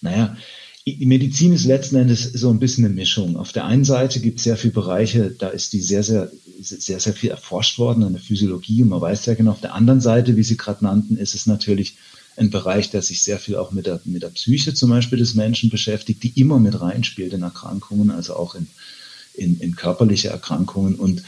naja, 0.00 0.36
die 0.84 1.06
Medizin 1.06 1.52
ist 1.52 1.64
letzten 1.64 1.96
Endes 1.96 2.24
so 2.24 2.50
ein 2.50 2.58
bisschen 2.58 2.84
eine 2.84 2.94
Mischung. 2.94 3.36
Auf 3.36 3.52
der 3.52 3.64
einen 3.64 3.84
Seite 3.84 4.18
gibt 4.20 4.38
es 4.38 4.44
sehr 4.44 4.56
viele 4.56 4.72
Bereiche, 4.72 5.30
da 5.30 5.48
ist 5.48 5.72
die 5.72 5.80
sehr, 5.80 6.02
sehr, 6.02 6.30
sehr, 6.60 6.98
sehr 6.98 7.12
viel 7.12 7.30
erforscht 7.30 7.78
worden 7.78 8.02
an 8.02 8.14
der 8.14 8.22
Physiologie 8.22 8.82
und 8.82 8.88
man 8.88 9.00
weiß 9.00 9.26
ja 9.26 9.34
genau. 9.34 9.52
Auf 9.52 9.60
der 9.60 9.74
anderen 9.74 10.00
Seite, 10.00 10.36
wie 10.36 10.42
Sie 10.42 10.56
gerade 10.56 10.84
nannten, 10.84 11.16
ist 11.16 11.34
es 11.34 11.46
natürlich 11.46 11.96
ein 12.36 12.50
Bereich, 12.50 12.90
der 12.90 13.02
sich 13.02 13.22
sehr 13.22 13.38
viel 13.38 13.56
auch 13.56 13.70
mit 13.72 13.86
der, 13.86 14.00
mit 14.04 14.22
der 14.22 14.30
Psyche 14.30 14.74
zum 14.74 14.90
Beispiel 14.90 15.18
des 15.18 15.34
Menschen 15.34 15.70
beschäftigt, 15.70 16.22
die 16.22 16.40
immer 16.40 16.58
mit 16.58 16.80
reinspielt 16.80 17.32
in 17.32 17.42
Erkrankungen, 17.42 18.10
also 18.10 18.34
auch 18.34 18.54
in, 18.54 18.66
in, 19.34 19.60
in 19.60 19.76
körperliche 19.76 20.28
Erkrankungen. 20.30 20.96
Und 20.96 21.22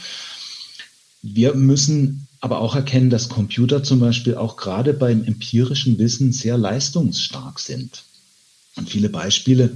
wir 1.21 1.53
müssen 1.53 2.27
aber 2.41 2.59
auch 2.59 2.75
erkennen, 2.75 3.09
dass 3.09 3.29
Computer 3.29 3.83
zum 3.83 3.99
Beispiel 3.99 4.35
auch 4.35 4.57
gerade 4.57 4.93
beim 4.93 5.23
empirischen 5.23 5.97
Wissen 5.97 6.33
sehr 6.33 6.57
leistungsstark 6.57 7.59
sind. 7.59 8.03
Und 8.75 8.89
viele 8.89 9.09
Beispiele 9.09 9.75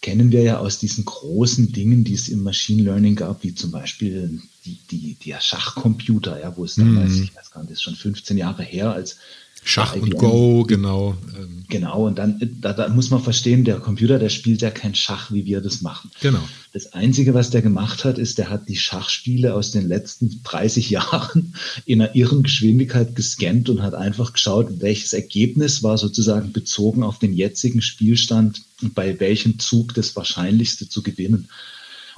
kennen 0.00 0.32
wir 0.32 0.42
ja 0.42 0.58
aus 0.58 0.78
diesen 0.78 1.04
großen 1.04 1.72
Dingen, 1.72 2.02
die 2.04 2.14
es 2.14 2.28
im 2.28 2.42
Machine 2.42 2.82
Learning 2.82 3.14
gab, 3.14 3.44
wie 3.44 3.54
zum 3.54 3.70
Beispiel 3.70 4.40
die, 4.64 4.78
die, 4.90 5.14
der 5.24 5.40
Schachcomputer, 5.40 6.40
ja, 6.40 6.56
wo 6.56 6.64
es 6.64 6.74
damals, 6.74 7.12
mm. 7.12 7.22
ich 7.22 7.36
weiß 7.36 7.50
gar 7.52 7.60
nicht, 7.60 7.70
das 7.70 7.78
ist 7.78 7.82
schon 7.82 7.94
15 7.94 8.36
Jahre 8.36 8.64
her, 8.64 8.92
als 8.92 9.16
Schach 9.64 9.94
und 9.94 10.16
Go, 10.16 10.64
genau. 10.64 11.16
Ähm. 11.36 11.64
Genau, 11.68 12.06
und 12.06 12.18
dann 12.18 12.38
da, 12.60 12.74
da, 12.74 12.88
muss 12.88 13.08
man 13.08 13.22
verstehen, 13.22 13.64
der 13.64 13.78
Computer, 13.78 14.18
der 14.18 14.28
spielt 14.28 14.60
ja 14.60 14.70
kein 14.70 14.94
Schach, 14.94 15.32
wie 15.32 15.46
wir 15.46 15.62
das 15.62 15.80
machen. 15.80 16.10
Genau. 16.20 16.42
Das 16.74 16.92
Einzige, 16.92 17.32
was 17.32 17.48
der 17.48 17.62
gemacht 17.62 18.04
hat, 18.04 18.18
ist, 18.18 18.36
der 18.36 18.50
hat 18.50 18.68
die 18.68 18.76
Schachspiele 18.76 19.54
aus 19.54 19.70
den 19.70 19.88
letzten 19.88 20.42
30 20.42 20.90
Jahren 20.90 21.54
in 21.86 22.02
einer 22.02 22.14
irren 22.14 22.42
Geschwindigkeit 22.42 23.16
gescannt 23.16 23.70
und 23.70 23.82
hat 23.82 23.94
einfach 23.94 24.34
geschaut, 24.34 24.80
welches 24.80 25.12
Ergebnis 25.12 25.82
war 25.82 25.96
sozusagen 25.96 26.52
bezogen 26.52 27.02
auf 27.02 27.18
den 27.18 27.32
jetzigen 27.32 27.80
Spielstand 27.80 28.60
und 28.82 28.94
bei 28.94 29.18
welchem 29.20 29.58
Zug 29.58 29.94
das 29.94 30.14
Wahrscheinlichste 30.16 30.88
zu 30.88 31.02
gewinnen. 31.02 31.48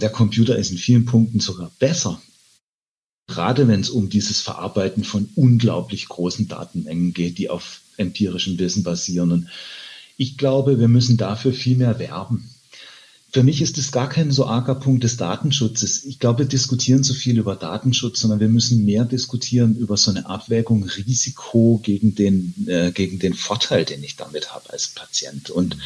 Der 0.00 0.10
Computer 0.10 0.56
ist 0.56 0.72
in 0.72 0.78
vielen 0.78 1.04
Punkten 1.04 1.38
sogar 1.38 1.70
besser 1.78 2.20
gerade 3.26 3.68
wenn 3.68 3.80
es 3.80 3.90
um 3.90 4.08
dieses 4.08 4.40
Verarbeiten 4.40 5.04
von 5.04 5.28
unglaublich 5.34 6.08
großen 6.08 6.48
Datenmengen 6.48 7.14
geht, 7.14 7.38
die 7.38 7.50
auf 7.50 7.80
empirischem 7.96 8.58
Wissen 8.58 8.82
basieren. 8.82 9.32
Und 9.32 9.48
ich 10.16 10.36
glaube, 10.36 10.78
wir 10.78 10.88
müssen 10.88 11.16
dafür 11.16 11.52
viel 11.52 11.76
mehr 11.76 11.98
werben. 11.98 12.50
Für 13.32 13.42
mich 13.42 13.60
ist 13.60 13.78
es 13.78 13.90
gar 13.90 14.08
kein 14.08 14.30
so 14.30 14.46
arger 14.46 14.76
Punkt 14.76 15.02
des 15.02 15.16
Datenschutzes. 15.16 16.04
Ich 16.04 16.20
glaube, 16.20 16.40
wir 16.40 16.46
diskutieren 16.46 17.02
zu 17.02 17.14
viel 17.14 17.36
über 17.36 17.56
Datenschutz, 17.56 18.20
sondern 18.20 18.38
wir 18.38 18.48
müssen 18.48 18.84
mehr 18.84 19.04
diskutieren 19.04 19.74
über 19.74 19.96
so 19.96 20.12
eine 20.12 20.26
Abwägung 20.26 20.84
Risiko 20.84 21.80
gegen 21.82 22.14
den, 22.14 22.54
äh, 22.68 22.92
gegen 22.92 23.18
den 23.18 23.34
Vorteil, 23.34 23.84
den 23.84 24.04
ich 24.04 24.14
damit 24.14 24.54
habe 24.54 24.70
als 24.70 24.88
Patient. 24.88 25.50
Und 25.50 25.76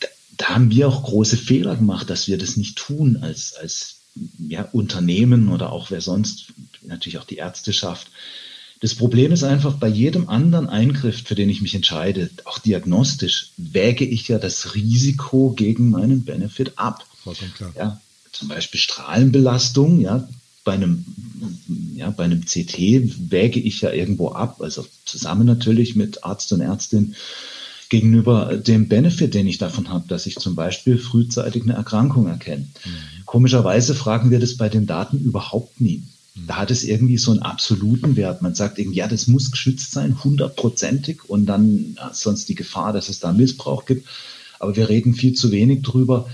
da, 0.00 0.08
da 0.38 0.46
haben 0.54 0.70
wir 0.70 0.88
auch 0.88 1.02
große 1.02 1.36
Fehler 1.36 1.76
gemacht, 1.76 2.08
dass 2.08 2.26
wir 2.26 2.38
das 2.38 2.56
nicht 2.56 2.78
tun 2.78 3.18
als, 3.20 3.52
als 3.52 3.96
ja, 4.48 4.68
Unternehmen 4.72 5.48
oder 5.48 5.72
auch 5.72 5.90
wer 5.90 6.00
sonst, 6.00 6.52
natürlich 6.82 7.18
auch 7.18 7.24
die 7.24 7.36
Ärzteschaft. 7.36 8.08
Das 8.80 8.94
Problem 8.94 9.30
ist 9.30 9.44
einfach, 9.44 9.74
bei 9.74 9.88
jedem 9.88 10.28
anderen 10.28 10.68
Eingriff, 10.68 11.22
für 11.22 11.36
den 11.36 11.48
ich 11.48 11.62
mich 11.62 11.74
entscheide, 11.74 12.30
auch 12.44 12.58
diagnostisch, 12.58 13.52
wäge 13.56 14.04
ich 14.04 14.28
ja 14.28 14.38
das 14.38 14.74
Risiko 14.74 15.52
gegen 15.52 15.90
meinen 15.90 16.24
Benefit 16.24 16.72
ab. 16.76 17.06
Klar. 17.56 17.72
Ja, 17.76 18.00
zum 18.32 18.48
Beispiel 18.48 18.80
Strahlenbelastung, 18.80 20.00
ja, 20.00 20.28
bei 20.64 20.72
einem, 20.72 21.04
ja, 21.94 22.10
bei 22.10 22.24
einem 22.24 22.44
CT 22.44 23.30
wäge 23.30 23.60
ich 23.60 23.80
ja 23.80 23.92
irgendwo 23.92 24.30
ab, 24.30 24.60
also 24.60 24.86
zusammen 25.04 25.46
natürlich 25.46 25.94
mit 25.96 26.24
Arzt 26.24 26.52
und 26.52 26.60
Ärztin, 26.60 27.14
gegenüber 27.88 28.56
dem 28.56 28.88
Benefit, 28.88 29.34
den 29.34 29.46
ich 29.46 29.58
davon 29.58 29.90
habe, 29.90 30.08
dass 30.08 30.24
ich 30.24 30.36
zum 30.36 30.54
Beispiel 30.54 30.96
frühzeitig 30.96 31.62
eine 31.64 31.74
Erkrankung 31.74 32.26
erkenne. 32.26 32.66
Mhm. 32.84 33.21
Komischerweise 33.32 33.94
fragen 33.94 34.30
wir 34.30 34.40
das 34.40 34.58
bei 34.58 34.68
den 34.68 34.86
Daten 34.86 35.18
überhaupt 35.18 35.80
nie. 35.80 36.02
Mhm. 36.34 36.48
Da 36.48 36.56
hat 36.56 36.70
es 36.70 36.84
irgendwie 36.84 37.16
so 37.16 37.30
einen 37.30 37.40
absoluten 37.40 38.14
Wert. 38.14 38.42
Man 38.42 38.54
sagt 38.54 38.78
irgendwie, 38.78 38.98
ja, 38.98 39.08
das 39.08 39.26
muss 39.26 39.50
geschützt 39.50 39.92
sein, 39.92 40.22
hundertprozentig, 40.22 41.30
und 41.30 41.46
dann 41.46 41.94
ja, 41.96 42.10
sonst 42.12 42.50
die 42.50 42.54
Gefahr, 42.54 42.92
dass 42.92 43.08
es 43.08 43.20
da 43.20 43.32
Missbrauch 43.32 43.86
gibt. 43.86 44.06
Aber 44.58 44.76
wir 44.76 44.90
reden 44.90 45.14
viel 45.14 45.32
zu 45.32 45.50
wenig 45.50 45.80
drüber, 45.80 46.28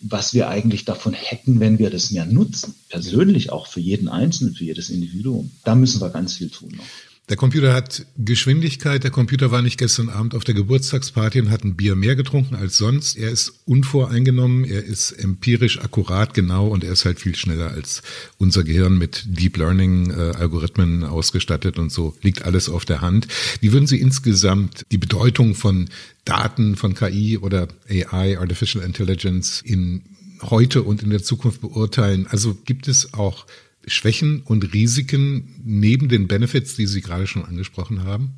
was 0.00 0.34
wir 0.34 0.50
eigentlich 0.50 0.84
davon 0.84 1.14
hätten, 1.14 1.60
wenn 1.60 1.78
wir 1.78 1.88
das 1.88 2.10
mehr 2.10 2.26
nutzen. 2.26 2.74
Persönlich 2.90 3.50
auch 3.50 3.66
für 3.66 3.80
jeden 3.80 4.08
Einzelnen, 4.08 4.54
für 4.54 4.64
jedes 4.64 4.90
Individuum. 4.90 5.50
Da 5.64 5.74
müssen 5.74 6.02
wir 6.02 6.10
ganz 6.10 6.34
viel 6.34 6.50
tun 6.50 6.74
noch. 6.76 6.84
Der 7.30 7.38
Computer 7.38 7.72
hat 7.72 8.04
Geschwindigkeit. 8.18 9.02
Der 9.02 9.10
Computer 9.10 9.50
war 9.50 9.62
nicht 9.62 9.78
gestern 9.78 10.10
Abend 10.10 10.34
auf 10.34 10.44
der 10.44 10.54
Geburtstagsparty 10.54 11.40
und 11.40 11.50
hat 11.50 11.64
ein 11.64 11.74
Bier 11.74 11.96
mehr 11.96 12.16
getrunken 12.16 12.54
als 12.54 12.76
sonst. 12.76 13.16
Er 13.16 13.30
ist 13.30 13.62
unvoreingenommen, 13.64 14.66
er 14.66 14.84
ist 14.84 15.12
empirisch 15.12 15.80
akkurat 15.80 16.34
genau 16.34 16.68
und 16.68 16.84
er 16.84 16.92
ist 16.92 17.06
halt 17.06 17.18
viel 17.18 17.34
schneller 17.34 17.70
als 17.70 18.02
unser 18.36 18.62
Gehirn 18.62 18.98
mit 18.98 19.24
Deep 19.26 19.56
Learning 19.56 20.10
äh, 20.10 20.34
Algorithmen 20.36 21.02
ausgestattet 21.02 21.78
und 21.78 21.90
so 21.90 22.14
liegt 22.20 22.42
alles 22.42 22.68
auf 22.68 22.84
der 22.84 23.00
Hand. 23.00 23.26
Wie 23.60 23.72
würden 23.72 23.86
Sie 23.86 24.00
insgesamt 24.00 24.84
die 24.92 24.98
Bedeutung 24.98 25.54
von 25.54 25.88
Daten 26.26 26.76
von 26.76 26.94
KI 26.94 27.38
oder 27.38 27.68
AI, 27.88 28.38
Artificial 28.38 28.84
Intelligence 28.84 29.62
in 29.64 30.02
heute 30.42 30.82
und 30.82 31.02
in 31.02 31.08
der 31.08 31.22
Zukunft 31.22 31.62
beurteilen? 31.62 32.26
Also 32.28 32.54
gibt 32.66 32.86
es 32.86 33.14
auch 33.14 33.46
Schwächen 33.86 34.42
und 34.42 34.72
Risiken 34.72 35.60
neben 35.64 36.08
den 36.08 36.28
Benefits, 36.28 36.76
die 36.76 36.86
Sie 36.86 37.00
gerade 37.00 37.26
schon 37.26 37.44
angesprochen 37.44 38.04
haben? 38.04 38.34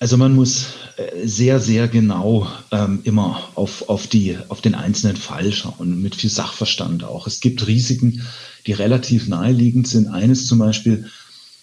Also 0.00 0.16
man 0.16 0.34
muss 0.34 0.66
äh, 0.96 1.26
sehr, 1.26 1.60
sehr 1.60 1.88
genau 1.88 2.48
ähm, 2.70 3.00
immer 3.04 3.48
auf, 3.54 3.88
auf, 3.88 4.06
die, 4.06 4.36
auf 4.48 4.60
den 4.60 4.74
einzelnen 4.74 5.16
Fall 5.16 5.52
schauen, 5.52 6.02
mit 6.02 6.14
viel 6.14 6.30
Sachverstand 6.30 7.04
auch. 7.04 7.26
Es 7.26 7.40
gibt 7.40 7.66
Risiken, 7.66 8.22
die 8.66 8.72
relativ 8.72 9.28
naheliegend 9.28 9.88
sind. 9.88 10.08
Eines 10.08 10.46
zum 10.46 10.58
Beispiel 10.58 11.08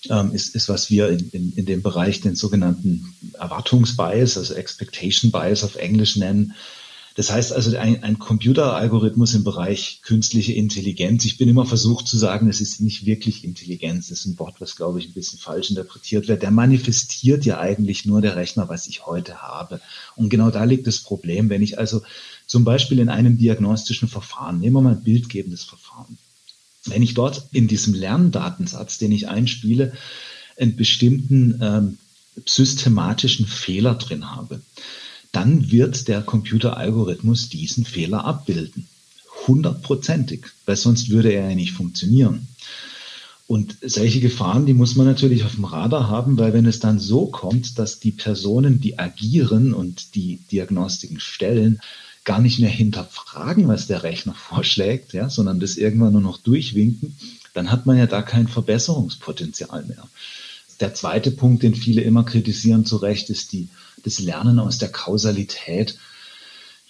ähm, 0.10 0.32
ist, 0.34 0.56
ist, 0.56 0.70
was 0.70 0.90
wir 0.90 1.10
in, 1.10 1.30
in, 1.30 1.54
in 1.54 1.66
dem 1.66 1.82
Bereich 1.82 2.22
den 2.22 2.36
sogenannten 2.36 3.14
Erwartungsbias, 3.34 4.38
also 4.38 4.54
Expectation 4.54 5.32
Bias 5.32 5.64
auf 5.64 5.76
Englisch 5.76 6.16
nennen. 6.16 6.54
Das 7.16 7.32
heißt 7.32 7.54
also, 7.54 7.76
ein, 7.78 8.04
ein 8.04 8.20
Computeralgorithmus 8.20 9.36
im 9.36 9.46
Bereich 9.46 10.02
künstliche 10.02 10.52
Intelligenz, 10.52 11.24
ich 11.24 11.38
bin 11.38 11.48
immer 11.48 11.66
versucht 11.66 12.10
zu 12.10 12.18
sagen, 12.18 12.50
es 12.50 12.60
ist 12.60 12.82
nicht 12.82 13.06
wirklich 13.06 13.46
Intelligenz, 13.46 14.10
das 14.10 14.20
ist 14.20 14.26
ein 14.26 14.40
Wort, 14.40 14.60
was, 14.60 14.76
glaube 14.76 15.00
ich, 15.00 15.08
ein 15.08 15.14
bisschen 15.14 15.40
falsch 15.40 15.70
interpretiert 15.70 16.28
wird. 16.28 16.42
Der 16.42 16.52
manifestiert 16.52 17.46
ja 17.46 17.58
eigentlich 17.58 18.06
nur 18.06 18.22
der 18.22 18.36
Rechner, 18.36 18.68
was 18.68 18.88
ich 18.88 19.06
heute 19.06 19.42
habe. 19.42 19.80
Und 20.18 20.30
genau 20.30 20.52
da 20.52 20.66
liegt 20.66 20.88
das 20.88 21.00
Problem. 21.00 21.50
Wenn 21.50 21.62
ich 21.62 21.80
also 21.80 22.02
zum 22.48 22.66
Beispiel 22.66 23.00
in 23.00 23.08
einem 23.08 23.38
diagnostischen 23.38 24.10
Verfahren, 24.10 24.60
nehmen 24.60 24.76
wir 24.76 24.82
mal 24.82 24.96
ein 24.96 25.04
bildgebendes 25.04 25.64
Verfahren, 25.64 26.18
wenn 26.84 27.02
ich 27.02 27.14
dort 27.14 27.48
in 27.54 27.70
diesem 27.70 27.94
Lerndatensatz, 27.94 28.98
den 28.98 29.14
ich 29.14 29.30
einspiele, 29.30 29.94
einen 30.60 30.76
bestimmten 30.76 31.60
ähm, 31.62 31.98
systematischen 32.46 33.48
Fehler 33.48 33.96
drin 33.96 34.36
habe, 34.36 34.62
dann 35.36 35.70
wird 35.70 36.08
der 36.08 36.22
Computeralgorithmus 36.22 37.50
diesen 37.50 37.84
Fehler 37.84 38.24
abbilden. 38.24 38.88
Hundertprozentig, 39.48 40.46
weil 40.66 40.78
sonst 40.78 41.10
würde 41.10 41.34
er 41.34 41.50
ja 41.50 41.56
nicht 41.56 41.74
funktionieren. 41.74 42.48
Und 43.48 43.78
solche 43.82 44.22
Gefahren, 44.22 44.66
die 44.66 44.74
muss 44.74 44.96
man 44.96 45.06
natürlich 45.06 45.44
auf 45.44 45.56
dem 45.56 45.66
Radar 45.66 46.08
haben, 46.08 46.38
weil 46.38 46.54
wenn 46.54 46.66
es 46.66 46.80
dann 46.80 47.00
so 47.00 47.28
kommt, 47.28 47.78
dass 47.78 48.00
die 48.00 48.12
Personen, 48.12 48.80
die 48.80 48.98
agieren 48.98 49.74
und 49.74 50.16
die 50.16 50.40
Diagnostiken 50.52 51.20
stellen, 51.20 51.80
gar 52.24 52.40
nicht 52.40 52.60
mehr 52.60 52.70
hinterfragen, 52.70 53.68
was 53.68 53.88
der 53.88 54.04
Rechner 54.04 54.34
vorschlägt, 54.50 55.14
ja, 55.14 55.30
sondern 55.30 55.60
das 55.60 55.76
irgendwann 55.76 56.14
nur 56.14 56.22
noch 56.22 56.38
durchwinken, 56.38 57.16
dann 57.54 57.72
hat 57.72 57.86
man 57.86 57.98
ja 57.98 58.08
da 58.08 58.22
kein 58.22 58.48
Verbesserungspotenzial 58.48 59.84
mehr. 59.86 60.08
Der 60.80 60.94
zweite 60.94 61.32
Punkt, 61.32 61.62
den 61.62 61.76
viele 61.76 62.02
immer 62.02 62.24
kritisieren 62.24 62.86
zu 62.86 62.98
Recht, 62.98 63.30
ist 63.30 63.52
die 63.52 63.68
das 64.06 64.20
Lernen 64.20 64.60
aus 64.60 64.78
der 64.78 64.90
Kausalität. 64.90 65.98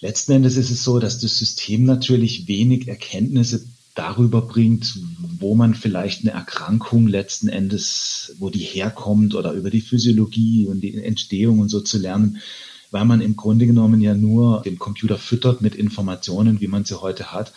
Letzten 0.00 0.32
Endes 0.32 0.56
ist 0.56 0.70
es 0.70 0.84
so, 0.84 0.98
dass 0.98 1.18
das 1.18 1.38
System 1.38 1.84
natürlich 1.84 2.46
wenig 2.46 2.86
Erkenntnisse 2.86 3.66
darüber 3.94 4.42
bringt, 4.42 4.98
wo 5.38 5.54
man 5.54 5.74
vielleicht 5.74 6.22
eine 6.22 6.32
Erkrankung 6.32 7.08
letzten 7.08 7.48
Endes, 7.48 8.34
wo 8.38 8.50
die 8.50 8.60
herkommt 8.60 9.34
oder 9.34 9.52
über 9.52 9.70
die 9.70 9.80
Physiologie 9.80 10.66
und 10.66 10.82
die 10.82 10.94
Entstehung 11.02 11.60
und 11.60 11.70
so 11.70 11.80
zu 11.80 11.98
lernen, 11.98 12.38
weil 12.90 13.06
man 13.06 13.22
im 13.22 13.36
Grunde 13.36 13.66
genommen 13.66 14.02
ja 14.02 14.14
nur 14.14 14.62
den 14.62 14.78
Computer 14.78 15.16
füttert 15.16 15.62
mit 15.62 15.74
Informationen, 15.74 16.60
wie 16.60 16.68
man 16.68 16.84
sie 16.84 17.00
heute 17.00 17.32
hat 17.32 17.52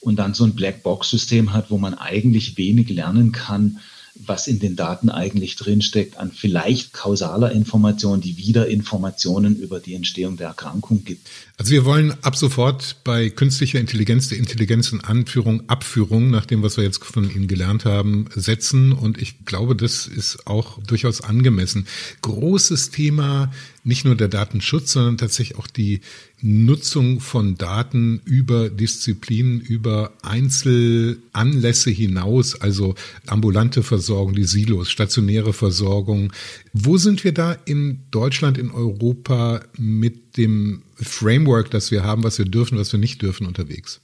und 0.00 0.16
dann 0.16 0.34
so 0.34 0.44
ein 0.44 0.54
Blackbox-System 0.54 1.54
hat, 1.54 1.70
wo 1.70 1.78
man 1.78 1.94
eigentlich 1.94 2.58
wenig 2.58 2.90
lernen 2.90 3.32
kann, 3.32 3.80
was 4.26 4.46
in 4.46 4.58
den 4.58 4.76
Daten 4.76 5.10
eigentlich 5.10 5.56
drinsteckt, 5.56 6.16
an 6.18 6.32
vielleicht 6.32 6.92
kausaler 6.92 7.52
Information, 7.52 8.20
die 8.20 8.36
wieder 8.36 8.68
Informationen 8.68 9.56
über 9.56 9.80
die 9.80 9.94
Entstehung 9.94 10.36
der 10.36 10.48
Erkrankung 10.48 11.04
gibt. 11.04 11.28
Also 11.56 11.72
wir 11.72 11.84
wollen 11.84 12.14
ab 12.22 12.36
sofort 12.36 12.96
bei 13.04 13.30
künstlicher 13.30 13.80
Intelligenz 13.80 14.28
der 14.28 14.38
Intelligenz 14.38 14.92
in 14.92 15.02
Anführung, 15.02 15.68
Abführung, 15.68 16.30
nach 16.30 16.46
dem, 16.46 16.62
was 16.62 16.76
wir 16.76 16.84
jetzt 16.84 17.04
von 17.04 17.30
Ihnen 17.30 17.48
gelernt 17.48 17.84
haben, 17.84 18.26
setzen. 18.34 18.92
Und 18.92 19.20
ich 19.20 19.44
glaube, 19.44 19.74
das 19.74 20.06
ist 20.06 20.46
auch 20.46 20.78
durchaus 20.82 21.20
angemessen. 21.20 21.86
Großes 22.22 22.90
Thema 22.90 23.50
nicht 23.88 24.04
nur 24.04 24.16
der 24.16 24.28
Datenschutz, 24.28 24.92
sondern 24.92 25.16
tatsächlich 25.16 25.58
auch 25.58 25.66
die 25.66 26.02
Nutzung 26.42 27.20
von 27.20 27.56
Daten 27.56 28.20
über 28.26 28.68
Disziplinen, 28.68 29.60
über 29.60 30.12
Einzelanlässe 30.20 31.90
hinaus, 31.90 32.60
also 32.60 32.94
ambulante 33.26 33.82
Versorgung, 33.82 34.34
die 34.34 34.44
Silos, 34.44 34.90
stationäre 34.90 35.54
Versorgung. 35.54 36.34
Wo 36.74 36.98
sind 36.98 37.24
wir 37.24 37.32
da 37.32 37.56
in 37.64 38.00
Deutschland, 38.10 38.58
in 38.58 38.70
Europa 38.70 39.62
mit 39.78 40.36
dem 40.36 40.82
Framework, 40.96 41.70
das 41.70 41.90
wir 41.90 42.04
haben, 42.04 42.24
was 42.24 42.36
wir 42.36 42.44
dürfen, 42.44 42.76
was 42.76 42.92
wir 42.92 43.00
nicht 43.00 43.22
dürfen, 43.22 43.46
unterwegs? 43.46 44.02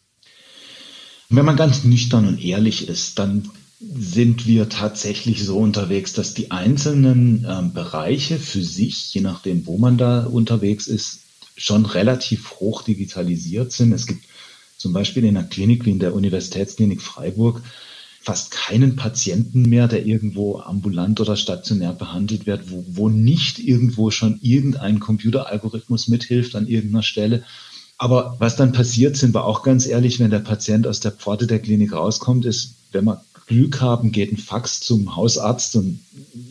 Wenn 1.28 1.44
man 1.44 1.56
ganz 1.56 1.84
nüchtern 1.84 2.26
und 2.26 2.42
ehrlich 2.42 2.88
ist, 2.88 3.18
dann 3.18 3.50
sind 3.92 4.46
wir 4.46 4.68
tatsächlich 4.68 5.44
so 5.44 5.58
unterwegs, 5.58 6.12
dass 6.12 6.34
die 6.34 6.50
einzelnen 6.50 7.44
äh, 7.44 7.62
Bereiche 7.72 8.38
für 8.38 8.62
sich, 8.62 9.12
je 9.12 9.20
nachdem, 9.20 9.66
wo 9.66 9.78
man 9.78 9.98
da 9.98 10.24
unterwegs 10.24 10.86
ist, 10.86 11.20
schon 11.56 11.86
relativ 11.86 12.52
hoch 12.52 12.82
digitalisiert 12.82 13.72
sind. 13.72 13.92
Es 13.92 14.06
gibt 14.06 14.24
zum 14.76 14.92
Beispiel 14.92 15.24
in 15.24 15.36
einer 15.36 15.46
Klinik 15.46 15.84
wie 15.86 15.92
in 15.92 15.98
der 15.98 16.14
Universitätsklinik 16.14 17.00
Freiburg 17.00 17.62
fast 18.20 18.50
keinen 18.50 18.96
Patienten 18.96 19.62
mehr, 19.62 19.86
der 19.86 20.06
irgendwo 20.06 20.58
ambulant 20.58 21.20
oder 21.20 21.36
stationär 21.36 21.92
behandelt 21.92 22.46
wird, 22.46 22.70
wo, 22.70 22.84
wo 22.88 23.08
nicht 23.10 23.58
irgendwo 23.58 24.10
schon 24.10 24.38
irgendein 24.40 24.98
Computeralgorithmus 24.98 26.08
mithilft 26.08 26.56
an 26.56 26.66
irgendeiner 26.66 27.02
Stelle. 27.02 27.44
Aber 27.98 28.36
was 28.38 28.56
dann 28.56 28.72
passiert, 28.72 29.16
sind 29.16 29.34
wir 29.34 29.44
auch 29.44 29.62
ganz 29.62 29.86
ehrlich, 29.86 30.20
wenn 30.20 30.30
der 30.30 30.40
Patient 30.40 30.86
aus 30.86 31.00
der 31.00 31.12
Pforte 31.12 31.46
der 31.46 31.60
Klinik 31.60 31.92
rauskommt, 31.92 32.46
ist, 32.46 32.76
wenn 32.92 33.04
man 33.04 33.18
Glück 33.46 33.80
haben, 33.80 34.12
geht 34.12 34.32
ein 34.32 34.38
Fax 34.38 34.80
zum 34.80 35.16
Hausarzt 35.16 35.76
und 35.76 36.00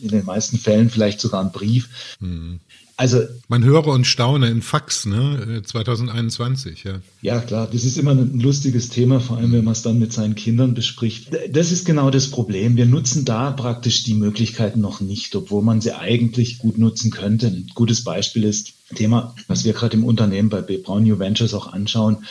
in 0.02 0.08
den 0.08 0.24
meisten 0.24 0.58
Fällen 0.58 0.90
vielleicht 0.90 1.20
sogar 1.20 1.42
ein 1.42 1.52
Brief. 1.52 2.16
Mhm. 2.20 2.60
Also 2.96 3.22
man 3.48 3.64
höre 3.64 3.88
und 3.88 4.06
staune 4.06 4.48
in 4.48 4.62
Fax, 4.62 5.04
ne? 5.04 5.62
2021, 5.64 6.84
ja. 6.84 7.00
Ja, 7.22 7.40
klar, 7.40 7.68
das 7.70 7.84
ist 7.84 7.98
immer 7.98 8.12
ein 8.12 8.38
lustiges 8.38 8.88
Thema, 8.88 9.18
vor 9.18 9.36
allem 9.36 9.50
wenn 9.50 9.64
man 9.64 9.72
es 9.72 9.82
dann 9.82 9.98
mit 9.98 10.12
seinen 10.12 10.36
Kindern 10.36 10.74
bespricht. 10.74 11.30
Das 11.50 11.72
ist 11.72 11.86
genau 11.86 12.10
das 12.10 12.30
Problem. 12.30 12.76
Wir 12.76 12.86
nutzen 12.86 13.24
da 13.24 13.50
praktisch 13.50 14.04
die 14.04 14.14
Möglichkeiten 14.14 14.80
noch 14.80 15.00
nicht, 15.00 15.34
obwohl 15.34 15.62
man 15.62 15.80
sie 15.80 15.92
eigentlich 15.92 16.58
gut 16.58 16.78
nutzen 16.78 17.10
könnte. 17.10 17.48
Ein 17.48 17.66
gutes 17.74 18.04
Beispiel 18.04 18.44
ist 18.44 18.74
Thema, 18.94 19.34
was 19.48 19.64
wir 19.64 19.72
gerade 19.72 19.96
im 19.96 20.04
Unternehmen 20.04 20.48
bei 20.48 20.60
B. 20.60 20.76
Brown 20.78 21.02
New 21.02 21.18
Ventures 21.18 21.54
auch 21.54 21.72
anschauen. 21.72 22.24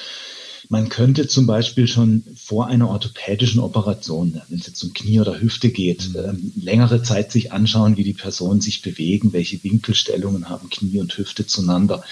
Man 0.74 0.90
könnte 0.90 1.28
zum 1.28 1.46
Beispiel 1.46 1.88
schon 1.88 2.24
vor 2.36 2.66
einer 2.66 2.90
orthopädischen 2.90 3.60
Operation, 3.60 4.42
wenn 4.50 4.58
es 4.58 4.66
jetzt 4.66 4.84
um 4.84 4.92
Knie 4.92 5.20
oder 5.20 5.40
Hüfte 5.40 5.70
geht, 5.70 6.10
mhm. 6.10 6.16
ähm, 6.18 6.52
längere 6.56 7.04
Zeit 7.04 7.32
sich 7.32 7.52
anschauen, 7.52 7.96
wie 7.96 8.04
die 8.04 8.16
Personen 8.16 8.60
sich 8.60 8.82
bewegen, 8.82 9.34
welche 9.34 9.64
Winkelstellungen 9.64 10.50
haben 10.50 10.72
Knie 10.72 10.98
und 11.00 11.16
Hüfte 11.16 11.46
zueinander, 11.46 12.04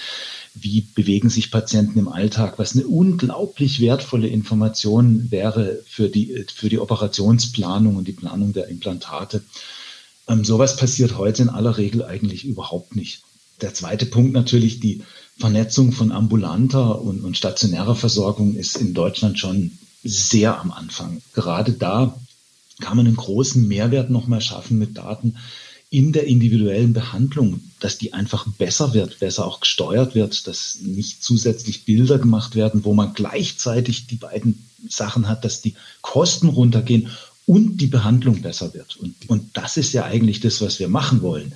wie 0.54 0.82
bewegen 0.94 1.28
sich 1.28 1.50
Patienten 1.50 1.98
im 1.98 2.06
Alltag, 2.06 2.60
was 2.60 2.76
eine 2.76 2.86
unglaublich 2.86 3.80
wertvolle 3.80 4.28
Information 4.28 5.32
wäre 5.32 5.80
für 5.88 6.08
die, 6.08 6.46
für 6.54 6.68
die 6.68 6.78
Operationsplanung 6.78 7.96
und 7.96 8.06
die 8.06 8.12
Planung 8.12 8.52
der 8.52 8.68
Implantate. 8.68 9.42
Ähm, 10.28 10.44
sowas 10.44 10.76
passiert 10.76 11.18
heute 11.18 11.42
in 11.42 11.48
aller 11.48 11.78
Regel 11.78 12.04
eigentlich 12.04 12.44
überhaupt 12.44 12.94
nicht. 12.94 13.24
Der 13.60 13.74
zweite 13.74 14.06
Punkt 14.06 14.32
natürlich, 14.32 14.78
die 14.78 15.02
Vernetzung 15.38 15.92
von 15.92 16.12
ambulanter 16.12 17.00
und, 17.00 17.24
und 17.24 17.36
stationärer 17.36 17.96
Versorgung 17.96 18.54
ist 18.54 18.76
in 18.76 18.94
Deutschland 18.94 19.38
schon 19.38 19.72
sehr 20.04 20.60
am 20.60 20.70
Anfang. 20.70 21.22
Gerade 21.34 21.72
da 21.72 22.18
kann 22.80 22.96
man 22.96 23.06
einen 23.06 23.16
großen 23.16 23.66
Mehrwert 23.66 24.10
nochmal 24.10 24.40
schaffen 24.40 24.78
mit 24.78 24.96
Daten 24.96 25.36
in 25.90 26.12
der 26.12 26.26
individuellen 26.26 26.94
Behandlung, 26.94 27.60
dass 27.78 27.98
die 27.98 28.14
einfach 28.14 28.46
besser 28.56 28.94
wird, 28.94 29.18
besser 29.18 29.44
auch 29.44 29.60
gesteuert 29.60 30.14
wird, 30.14 30.46
dass 30.46 30.78
nicht 30.80 31.22
zusätzlich 31.22 31.84
Bilder 31.84 32.18
gemacht 32.18 32.54
werden, 32.54 32.84
wo 32.84 32.94
man 32.94 33.12
gleichzeitig 33.12 34.06
die 34.06 34.16
beiden 34.16 34.66
Sachen 34.88 35.28
hat, 35.28 35.44
dass 35.44 35.60
die 35.60 35.74
Kosten 36.00 36.48
runtergehen 36.48 37.10
und 37.44 37.76
die 37.76 37.88
Behandlung 37.88 38.40
besser 38.40 38.72
wird. 38.72 38.96
Und, 38.96 39.14
und 39.28 39.50
das 39.54 39.76
ist 39.76 39.92
ja 39.92 40.04
eigentlich 40.04 40.40
das, 40.40 40.62
was 40.62 40.78
wir 40.78 40.88
machen 40.88 41.20
wollen. 41.20 41.54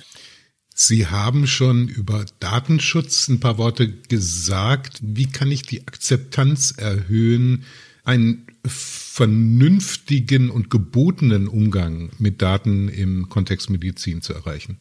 Sie 0.79 1.07
haben 1.07 1.47
schon 1.47 1.87
über 1.87 2.23
Datenschutz 2.39 3.29
ein 3.29 3.39
paar 3.39 3.57
Worte 3.57 3.91
gesagt. 3.91 4.99
Wie 5.01 5.25
kann 5.25 5.49
ich 5.49 5.63
die 5.63 5.87
Akzeptanz 5.87 6.75
erhöhen, 6.77 7.63
einen 8.03 8.45
vernünftigen 8.63 10.51
und 10.51 10.69
gebotenen 10.69 11.47
Umgang 11.47 12.11
mit 12.19 12.43
Daten 12.43 12.89
im 12.89 13.27
Kontext 13.27 13.71
Medizin 13.71 14.21
zu 14.21 14.35
erreichen? 14.35 14.77